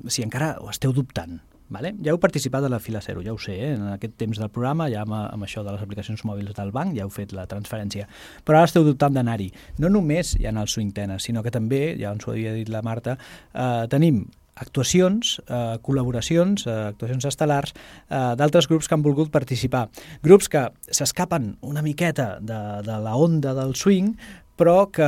[0.09, 1.41] si encara ho esteu dubtant
[1.73, 1.95] Vale?
[2.05, 3.73] Ja heu participat a la fila zero, ja ho sé, eh?
[3.77, 6.93] en aquest temps del programa, ja amb, amb això de les aplicacions mòbils del banc,
[6.97, 8.09] ja heu fet la transferència.
[8.45, 9.49] Però ara esteu dubtant d'anar-hi.
[9.81, 12.69] No només hi ha el swing tennis, sinó que també, ja ens ho havia dit
[12.69, 13.17] la Marta,
[13.55, 19.87] eh, tenim actuacions, eh, col·laboracions, eh, actuacions estel·lars eh, d'altres grups que han volgut participar.
[20.23, 24.15] Grups que s'escapen una miqueta de, de la onda del swing,
[24.59, 25.07] però que,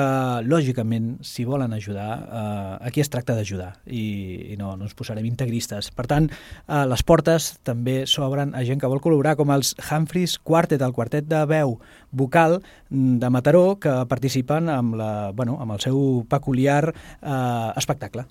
[0.48, 5.26] lògicament, si volen ajudar, eh, aquí es tracta d'ajudar i, i no, no ens posarem
[5.28, 5.90] integristes.
[5.94, 10.38] Per tant, eh, les portes també s'obren a gent que vol col·laborar, com els Humphreys
[10.42, 11.78] Quartet, el quartet de veu
[12.10, 18.24] vocal de Mataró, que participen amb, la, bueno, amb el seu peculiar eh, espectacle.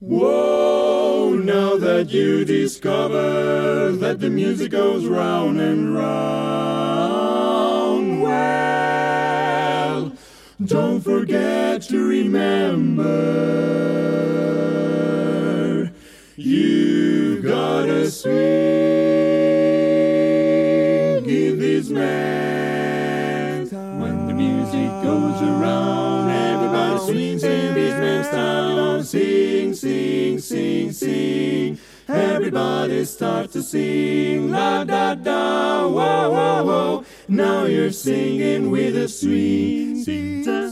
[0.00, 6.04] Whoa, now that you discover that the music goes round and round,
[8.20, 8.73] well,
[10.66, 13.02] don't forget to remember
[16.36, 18.34] you've got a swing.
[21.24, 23.66] Give this man
[24.00, 29.04] when the music goes around, everybody swings in this man's town.
[29.04, 31.78] Sing, sing, sing, sing.
[32.08, 34.50] Everybody start to sing.
[34.50, 37.03] La da da, whoa, whoa, whoa.
[37.26, 40.04] Now you're singing with a sweet,
[40.44, 40.63] da,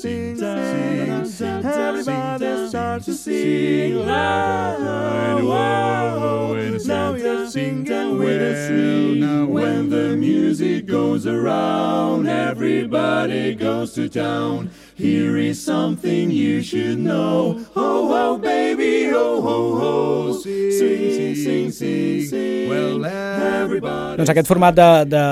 [0.00, 1.64] sing, sing, sing.
[1.64, 3.96] Everybody start to sing.
[3.96, 6.78] Whoa, whoa.
[6.86, 9.50] Now you're singing with a swing.
[9.52, 14.70] When the music goes around, everybody goes to town.
[14.94, 17.64] Here is something you should know.
[17.74, 20.32] Ho, ho, baby, ho, ho, ho.
[20.40, 22.68] Sing, sing, sing, sing, sing.
[22.68, 24.18] Well, everybody.
[24.20, 25.24] Doncs aquest format de, de,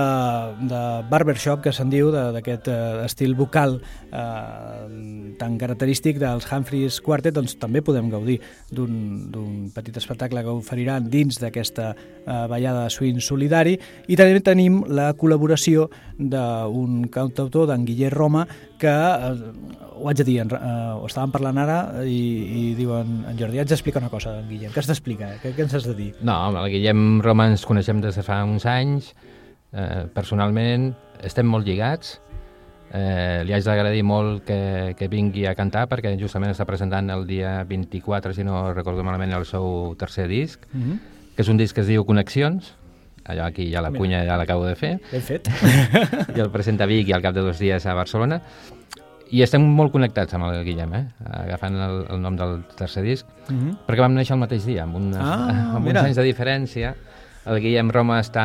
[0.71, 3.77] de barbershop que se'n diu, d'aquest eh, estil vocal
[4.13, 8.39] eh, tan característic dels Humphreys Quartet, doncs també podem gaudir
[8.75, 13.77] d'un petit espectacle que oferiran dins d'aquesta eh, ballada de swing solidari
[14.09, 15.89] i també tenim la col·laboració
[16.19, 18.47] d'un cantautor, d'en Guiller Roma,
[18.79, 23.25] que eh, ho haig de dir, en, eh, ho estàvem parlant ara i, i diuen,
[23.31, 25.35] en Jordi, haig d'explicar una cosa, en Guillem, què has d'explicar?
[25.43, 26.13] Què, què ens has de dir?
[26.23, 29.13] No, amb el Guillem Roma ens coneixem des de fa uns anys.
[29.77, 30.93] Eh, personalment
[31.27, 32.17] estem molt lligats.
[32.91, 37.27] Eh, li haig d'agradir molt que, que vingui a cantar perquè justament està presentant el
[37.29, 40.99] dia 24, si no recordo malament, el seu tercer disc, Mm -hmm.
[41.37, 42.75] que és un disc que es diu Connexions.
[43.29, 45.01] Allò aquí ja la cunya ja l'acabo de fer.
[45.13, 45.49] Ben fet.
[46.37, 48.41] I el presenta a Vic i al cap de dos dies a Barcelona.
[49.31, 51.05] I estem molt connectats amb el Guillem, eh?
[51.31, 53.77] agafant el, el nom del tercer disc, Mm -hmm.
[53.87, 56.01] perquè vam néixer el mateix dia, amb, unes, Ah, amb mira.
[56.01, 56.95] uns anys de diferència.
[57.49, 58.45] El Guillem Roma està,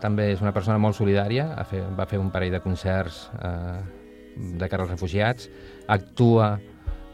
[0.00, 3.78] també és una persona molt solidària, ha fet, va fer un parell de concerts eh,
[4.58, 5.50] de cara als refugiats,
[5.90, 6.54] actua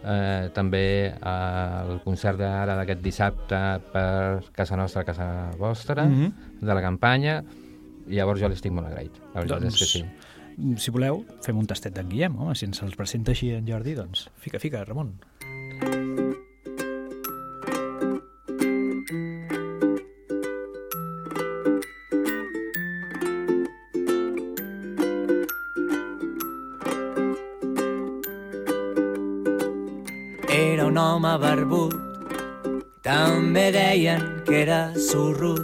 [0.05, 0.85] eh, també
[1.27, 3.61] al concert d'ara d'aquest dissabte
[3.91, 5.29] per Casa Nostra, Casa
[5.59, 6.61] Vostra, Mhm.
[6.61, 7.43] de la campanya,
[8.07, 10.05] i llavors jo li estic molt agraït, la veritat Doncs- és que sí.
[10.79, 13.95] Si voleu, fem un tastet d'en Guillem, home, si ens els presenta així en Jordi,
[13.99, 15.17] doncs fica, fica, Ramon.
[33.95, 35.63] Deien que era sorrut.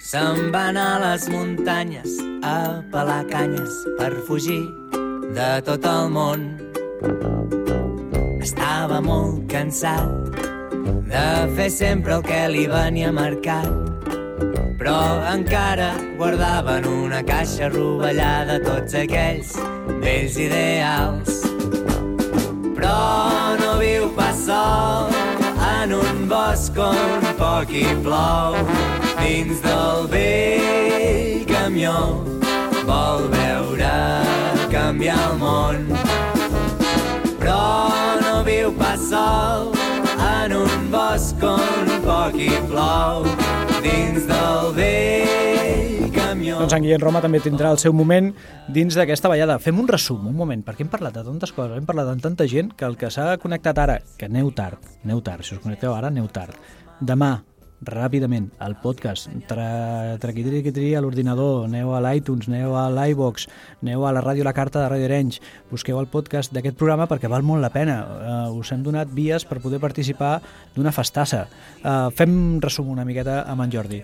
[0.00, 4.62] Se'n va anar a les muntanyes a pelar canyes per fugir
[5.36, 6.46] de tot el món.
[8.46, 10.38] Estava molt cansat
[11.10, 11.26] de
[11.58, 13.68] fer sempre el que li venia marcat,
[14.80, 14.96] però
[15.34, 19.52] encara guardava en una caixa rovellada tots aquells
[20.00, 21.42] vells ideals
[22.76, 23.25] però
[26.28, 28.56] bosc on poc hi plou
[29.20, 31.98] dins del vell camió.
[32.86, 33.94] Vol veure
[34.70, 35.86] canviar el món
[37.40, 37.90] però
[38.22, 39.72] no viu pas sol
[40.28, 43.26] en un bosc on poc hi plou
[43.84, 48.28] dins del vell Doncs en Guillem Roma també tindrà el seu moment
[48.72, 49.56] dins d'aquesta ballada.
[49.62, 52.46] Fem un resum, un moment, perquè hem parlat de tantes coses, hem parlat amb tanta
[52.50, 55.96] gent que el que s'ha connectat ara, que aneu tard, aneu tard, si us connecteu
[55.96, 56.58] ara, aneu tard.
[57.00, 57.38] Demà,
[57.84, 63.48] ràpidament, al podcast, tra traquitri a l'ordinador, aneu a l'iTunes, aneu a l'iVox,
[63.82, 65.40] aneu a la ràdio La Carta de Ràdio Arenys,
[65.72, 67.98] busqueu el podcast d'aquest programa perquè val molt la pena.
[68.04, 70.38] Uh, us hem donat vies per poder participar
[70.76, 71.46] d'una festassa.
[71.82, 74.02] Uh, fem resum una miqueta amb en Jordi.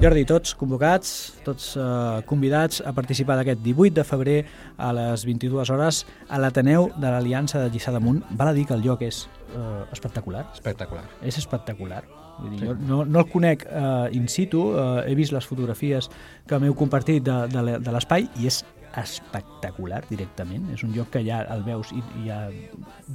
[0.00, 1.10] Jordi, tots convocats,
[1.44, 1.82] tots eh,
[2.28, 4.36] convidats a participar d'aquest 18 de febrer
[4.80, 5.98] a les 22 hores
[6.32, 8.22] a l'Ateneu de l'Aliança de Lliçà d'Amunt.
[8.32, 11.04] Val a dir que el lloc és eh, espectacular, Espectacular.
[11.20, 12.00] és espectacular.
[12.40, 16.08] Vull dir, jo no, no el conec eh, in situ, eh, he vist les fotografies
[16.48, 18.62] que m'heu compartit de, de, de l'espai i és
[18.98, 20.68] espectacular directament.
[20.74, 22.40] És un lloc que ja el veus i, i ja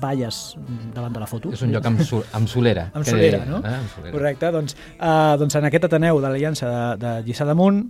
[0.01, 0.41] balles
[0.95, 1.51] davant de la foto.
[1.55, 2.89] És un lloc amb, sol, amb solera.
[2.93, 3.61] Amb solera, deia, no?
[3.61, 3.75] Eh?
[3.81, 4.15] Amb solera.
[4.15, 7.83] Correcte, doncs, uh, doncs en aquest Ateneu de l'Aliança de, de Lliçà d'Amunt,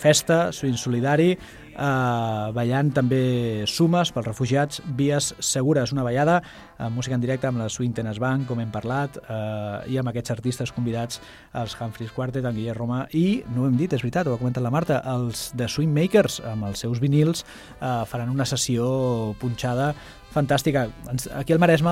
[0.00, 1.34] festa, swing solidari,
[1.80, 6.40] uh, ballant també sumes pels refugiats, vies segures, una ballada,
[6.78, 10.12] amb música en directe amb la Swing Tennis Band, com hem parlat, uh, i amb
[10.12, 11.20] aquests artistes convidats,
[11.56, 14.40] els Humphreys Quartet, en Guillermo Roma, i, no ho hem dit, és veritat, ho ha
[14.40, 17.44] comentat la Marta, els de Swing Makers, amb els seus vinils,
[17.80, 19.94] uh, faran una sessió punxada
[20.34, 20.86] fantàstica.
[21.34, 21.90] Aquí al Maresme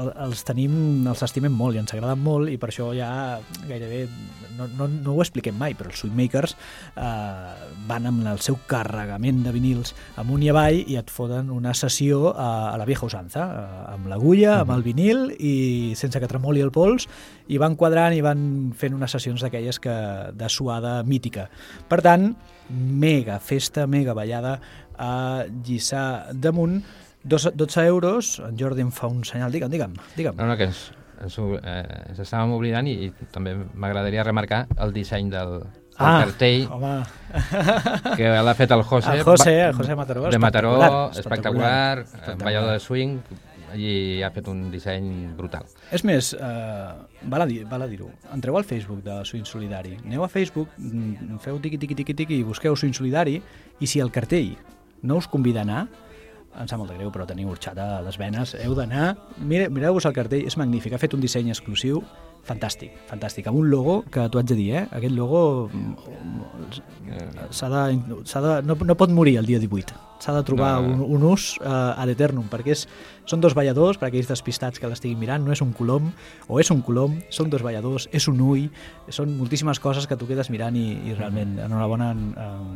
[0.00, 4.04] el- els tenim, els estimem molt i ens agraden molt i per això ja gairebé
[4.58, 6.52] no, no, no ho expliquem mai, però els Sweetmakers
[6.96, 7.54] eh,
[7.88, 12.28] van amb el seu carregament de vinils amunt i avall i et foten una sessió
[12.34, 16.60] a, a la vieja usanza, eh, amb l'agulla, amb el vinil i sense que tremoli
[16.60, 17.08] el pols
[17.48, 18.42] i van quadrant i van
[18.76, 19.96] fent unes sessions d'aquelles que
[20.36, 21.48] de suada mítica.
[21.88, 22.34] Per tant,
[22.70, 24.58] mega festa, mega ballada
[25.00, 26.82] a Lliçà d'Amunt,
[27.22, 30.36] Dos, 12 euros, en Jordi em fa un senyal, digue'm, digue'm, digue'm.
[30.38, 30.86] No, no, que ens,
[31.20, 35.76] ens, ho- eh, ens estàvem oblidant i, i també m'agradaria remarcar el disseny del, del
[36.00, 36.94] Ah, cartell home,
[38.16, 39.18] que l'ha fet el José.
[39.18, 40.72] El José, el José Mataró, De Mataró,
[41.10, 43.18] espectacular, espectacular, espectacular, ballador de swing,
[43.76, 45.68] i ha fet un disseny brutal.
[45.94, 46.88] És més, eh,
[47.30, 50.70] val a dir- val a dir-ho, entreu al Facebook de Swing Solidari, aneu a Facebook,
[50.78, 53.42] mm, feu tiqui, tiqui, tiqui, tiqui, i busqueu Swing Solidari,
[53.78, 54.56] i si el cartell
[55.02, 55.86] no us convida a anar,
[56.58, 59.14] em sap molt de greu, però teniu orxata a les venes, heu d'anar...
[59.38, 62.02] Mire, Mireu-vos el cartell, és magnífic, ha fet un disseny exclusiu,
[62.46, 64.84] fantàstic, fantàstic, amb un logo que t'ho haig de dir, eh?
[64.96, 70.42] Aquest logo mm, s'ha de, de, no, no pot morir el dia 18, s'ha de
[70.48, 72.86] trobar No, un, un ús uh, ad eternum, perquè és,
[73.28, 76.10] són dos balladors, per aquells despistats que l'estiguin mirant, no és un colom,
[76.48, 78.68] o és un colom, són dos balladors, és un ull,
[79.12, 82.70] són moltíssimes coses que tu quedes mirant i, i realment, enhorabona en, en,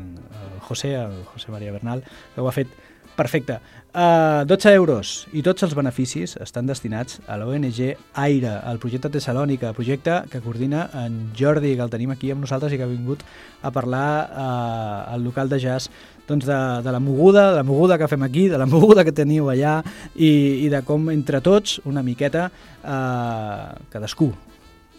[0.45, 2.05] en José, el José María Bernal,
[2.35, 2.73] que ho ha fet
[3.17, 3.61] perfecte.
[3.95, 7.79] Uh, 12 euros i tots els beneficis estan destinats a l'ONG
[8.19, 12.75] AIRE, el projecte Tessalònica, projecte que coordina en Jordi, que el tenim aquí amb nosaltres
[12.75, 13.23] i que ha vingut
[13.63, 15.93] a parlar uh, al local de jazz
[16.27, 19.13] doncs de, de la moguda, de la moguda que fem aquí, de la moguda que
[19.13, 19.77] teniu allà
[20.17, 22.49] i, i de com entre tots, una miqueta,
[22.81, 24.33] eh, cadascú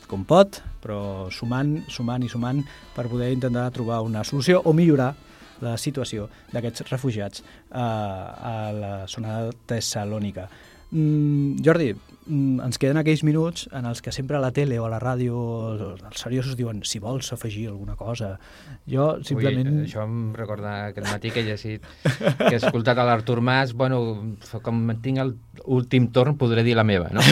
[0.05, 2.61] com pot, però sumant, sumant i sumant
[2.95, 5.15] per poder intentar trobar una solució o millorar
[5.63, 10.47] la situació d'aquests refugiats eh, a la zona de Tessalònica.
[10.95, 11.89] Mm, Jordi,
[12.27, 14.99] mm, ens queden aquells minuts en els que sempre a la tele o a la
[15.01, 15.35] ràdio
[15.95, 18.35] els seriosos diuen si vols afegir alguna cosa.
[18.87, 19.67] Jo simplement...
[19.71, 21.81] Ui, això em recorda aquest matí que he llegit,
[22.37, 25.19] que he escoltat a l'Artur Mas, bueno, com tinc
[25.65, 27.21] l'últim torn podré dir la meva, no?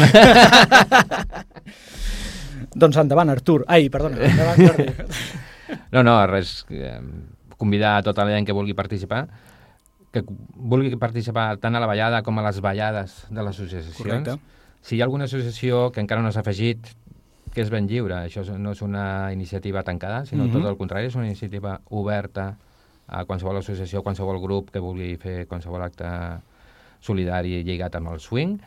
[2.73, 3.63] Doncs endavant, Artur.
[3.69, 4.89] Ai, perdona, endavant, Jordi.
[5.93, 6.65] No, no, res.
[6.69, 6.99] eh,
[7.63, 9.23] Convidar a tota la gent que vulgui participar,
[10.13, 13.97] que vulgui participar tant a la ballada com a les ballades de les associacions.
[13.97, 14.35] Correcte.
[14.83, 16.91] Si hi ha alguna associació que encara no s'ha afegit,
[17.53, 20.53] que és ben lliure, això no és una iniciativa tancada, sinó Mhm.
[20.57, 22.57] tot el contrari, és una iniciativa oberta
[23.07, 26.07] a qualsevol associació, qualsevol grup que vulgui fer qualsevol acte
[26.99, 28.59] solidari lligat amb el swing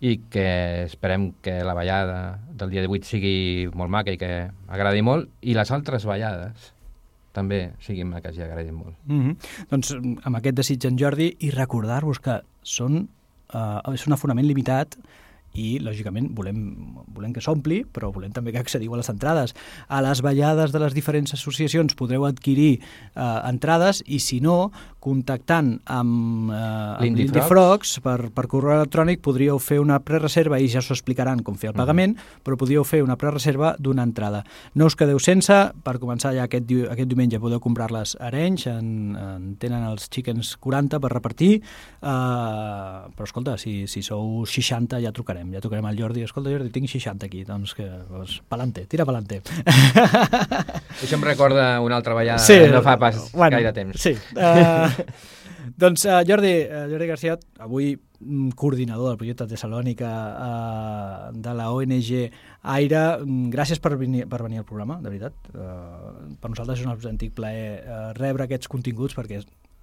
[0.00, 5.02] i que esperem que la ballada del dia 18 sigui molt maca i que agradi
[5.02, 6.72] molt i les altres ballades
[7.32, 8.94] també siguin maques i agradin molt.
[9.06, 9.66] Mm -hmm.
[9.70, 13.08] Doncs amb aquest desig en Jordi i recordar-vos que són,
[13.54, 14.96] uh, és un afonament limitat
[15.54, 16.62] i, lògicament, volem,
[17.12, 19.54] volem que s'ompli, però volem també que accediu a les entrades.
[19.88, 24.70] A les ballades de les diferents associacions podreu adquirir eh, entrades i, si no,
[25.02, 30.94] contactant amb, eh, Frogs per, per correu electrònic podríeu fer una prereserva i ja s'ho
[30.94, 32.14] explicaran com fer el pagament,
[32.46, 34.44] però podríeu fer una prereserva d'una entrada.
[34.78, 38.92] No us quedeu sense, per començar ja aquest, aquest diumenge podeu comprar-les a Arenys, en,
[39.18, 42.06] en, tenen els chickens 40 per repartir, eh,
[43.10, 46.90] però escolta, si, si sou 60 ja trucarem, ja trucarem al Jordi, escolta Jordi, tinc
[46.90, 49.40] 60 aquí, doncs que, doncs, palante, tira palante.
[51.02, 53.98] Això em recorda una altra ballada Sí, no fa pas bueno, gaire temps.
[53.98, 54.14] Sí.
[54.36, 54.86] Uh,
[55.82, 61.72] doncs uh, Jordi, uh, Jordi García, avui mm, coordinador del projecte Tessalònica uh, de la
[61.74, 62.12] ONG
[62.76, 65.50] Aire, mm, gràcies per venir, per venir al programa, de veritat.
[65.50, 69.42] Uh, per nosaltres és un autèntic plaer uh, rebre aquests continguts perquè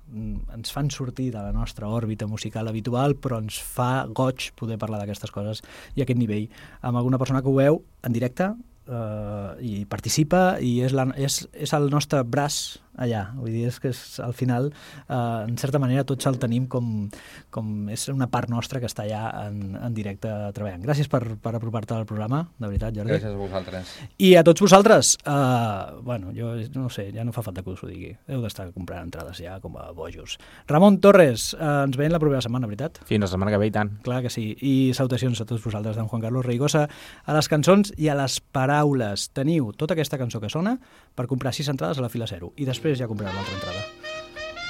[0.10, 5.02] ens fan sortir de la nostra òrbita musical habitual, però ens fa goig poder parlar
[5.02, 5.64] d'aquestes coses
[5.96, 6.50] i a aquest nivell.
[6.82, 8.50] Amb alguna persona que ho veu en directe
[8.90, 13.24] eh, i participa i és, la, és, és el nostre braç allà.
[13.38, 14.70] Vull dir, és que és, al final,
[15.08, 15.16] eh,
[15.48, 17.08] en certa manera, tots el tenim com,
[17.54, 20.84] com és una part nostra que està allà en, en directe treballant.
[20.86, 23.16] Gràcies per, per apropar-te al programa, de veritat, Jordi.
[23.16, 23.94] Gràcies a vosaltres.
[24.20, 27.84] I a tots vosaltres, eh, bueno, jo no sé, ja no fa falta que us
[27.84, 28.12] ho digui.
[28.30, 30.38] Heu d'estar comprant entrades ja com a bojos.
[30.68, 33.02] Ramon Torres, eh, ens veiem la propera setmana, veritat?
[33.10, 33.96] Fins la setmana que ve i tant.
[34.06, 34.52] Clar que sí.
[34.60, 36.88] I salutacions a tots vosaltres d'en Juan Carlos Reigosa
[37.26, 39.30] a les cançons i a les paraules.
[39.36, 40.78] Teniu tota aquesta cançó que sona
[41.16, 43.82] per comprar sis entrades a la fila 0 i després ja comprareu l'altra entrada.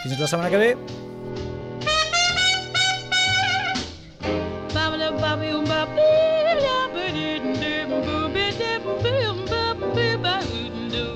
[0.04, 0.76] Fins la setmana que ve.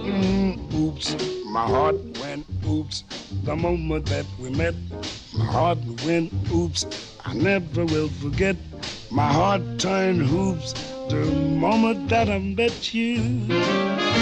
[0.05, 1.15] Mm, oops,
[1.51, 3.03] my heart went oops
[3.43, 4.75] the moment that we met.
[5.37, 6.85] My heart went oops,
[7.25, 8.55] I never will forget.
[9.11, 10.73] My heart turned hoops
[11.09, 11.25] the
[11.59, 14.12] moment that I met you.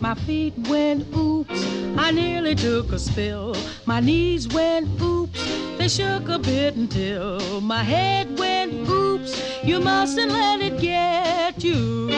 [0.00, 1.66] My feet went oops.
[1.96, 3.56] I nearly took a spill.
[3.84, 5.42] My knees went oops.
[5.76, 9.42] They shook a bit until my head went oops.
[9.64, 12.10] You mustn't let it get you.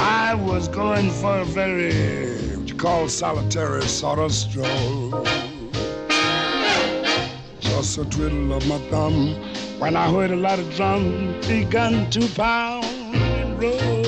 [0.00, 5.24] I was going for a very, what you call solitary sort of stroll.
[7.60, 9.34] Just a twiddle of my thumb
[9.78, 13.99] when I heard a lot of drum begun to pound and roll.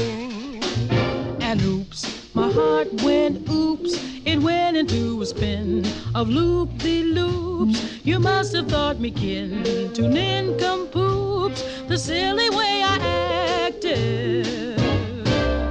[2.35, 3.93] My heart went oops.
[4.24, 8.05] It went into a spin of loop de loops.
[8.05, 12.97] You must have thought me kin to nincompoops, the silly way I
[13.66, 14.80] acted.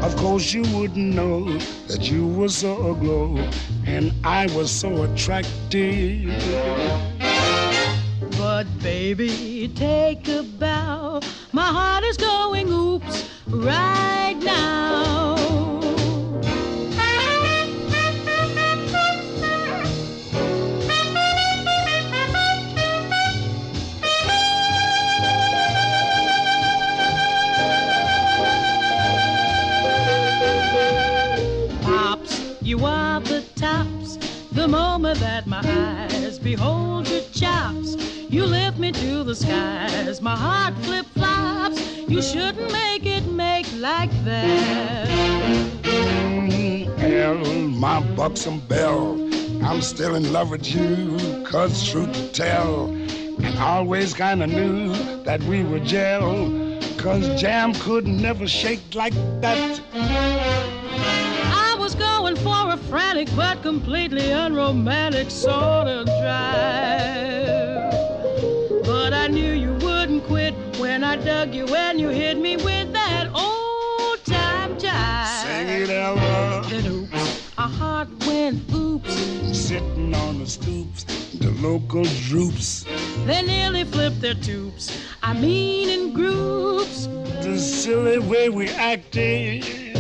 [0.03, 1.57] Of course you wouldn't know
[1.88, 3.38] that you were so aglow
[3.88, 6.30] and I was so attractive.
[8.38, 11.22] But baby, take a bow.
[11.53, 15.20] My heart is going oops right now.
[35.20, 37.95] That my eyes behold your chops,
[38.30, 40.22] you lift me to the skies.
[40.22, 41.86] My heart flip flops.
[42.07, 45.09] You shouldn't make it make like that.
[46.99, 49.30] L, my buxom belle.
[49.62, 52.86] I'm still in love with you, cause truth to tell.
[52.86, 56.80] And always kinda knew that we were gel.
[56.97, 60.70] Cause jam could never shake like that.
[62.41, 67.91] I was going for a frantic but completely unromantic sort of drive.
[68.83, 72.93] But I knew you wouldn't quit when I dug you and you hit me with
[72.93, 75.43] that old time jive.
[75.43, 76.65] Sing it, Ella.
[76.67, 79.13] Then oops, our heart went oops.
[79.57, 81.03] Sitting on the stoops,
[81.35, 82.85] the local droops.
[83.25, 84.97] They nearly flipped their tubes.
[85.21, 87.07] I mean in groups.
[87.41, 89.90] The silly way we acted.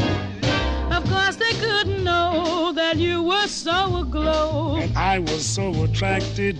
[1.11, 4.77] Of course they couldn't know that you were so aglow.
[4.77, 6.57] And I was so attracted.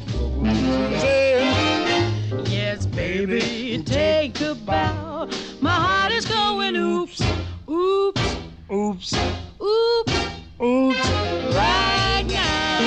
[2.50, 5.30] Yes, baby, take a bow.
[5.62, 7.22] My heart is going oops,
[7.70, 8.36] oops,
[8.70, 9.14] Oops,
[9.62, 10.14] oops,
[10.62, 11.10] oops.
[11.56, 12.82] right now.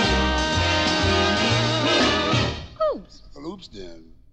[2.94, 3.22] Oops.
[3.38, 4.13] Oops then.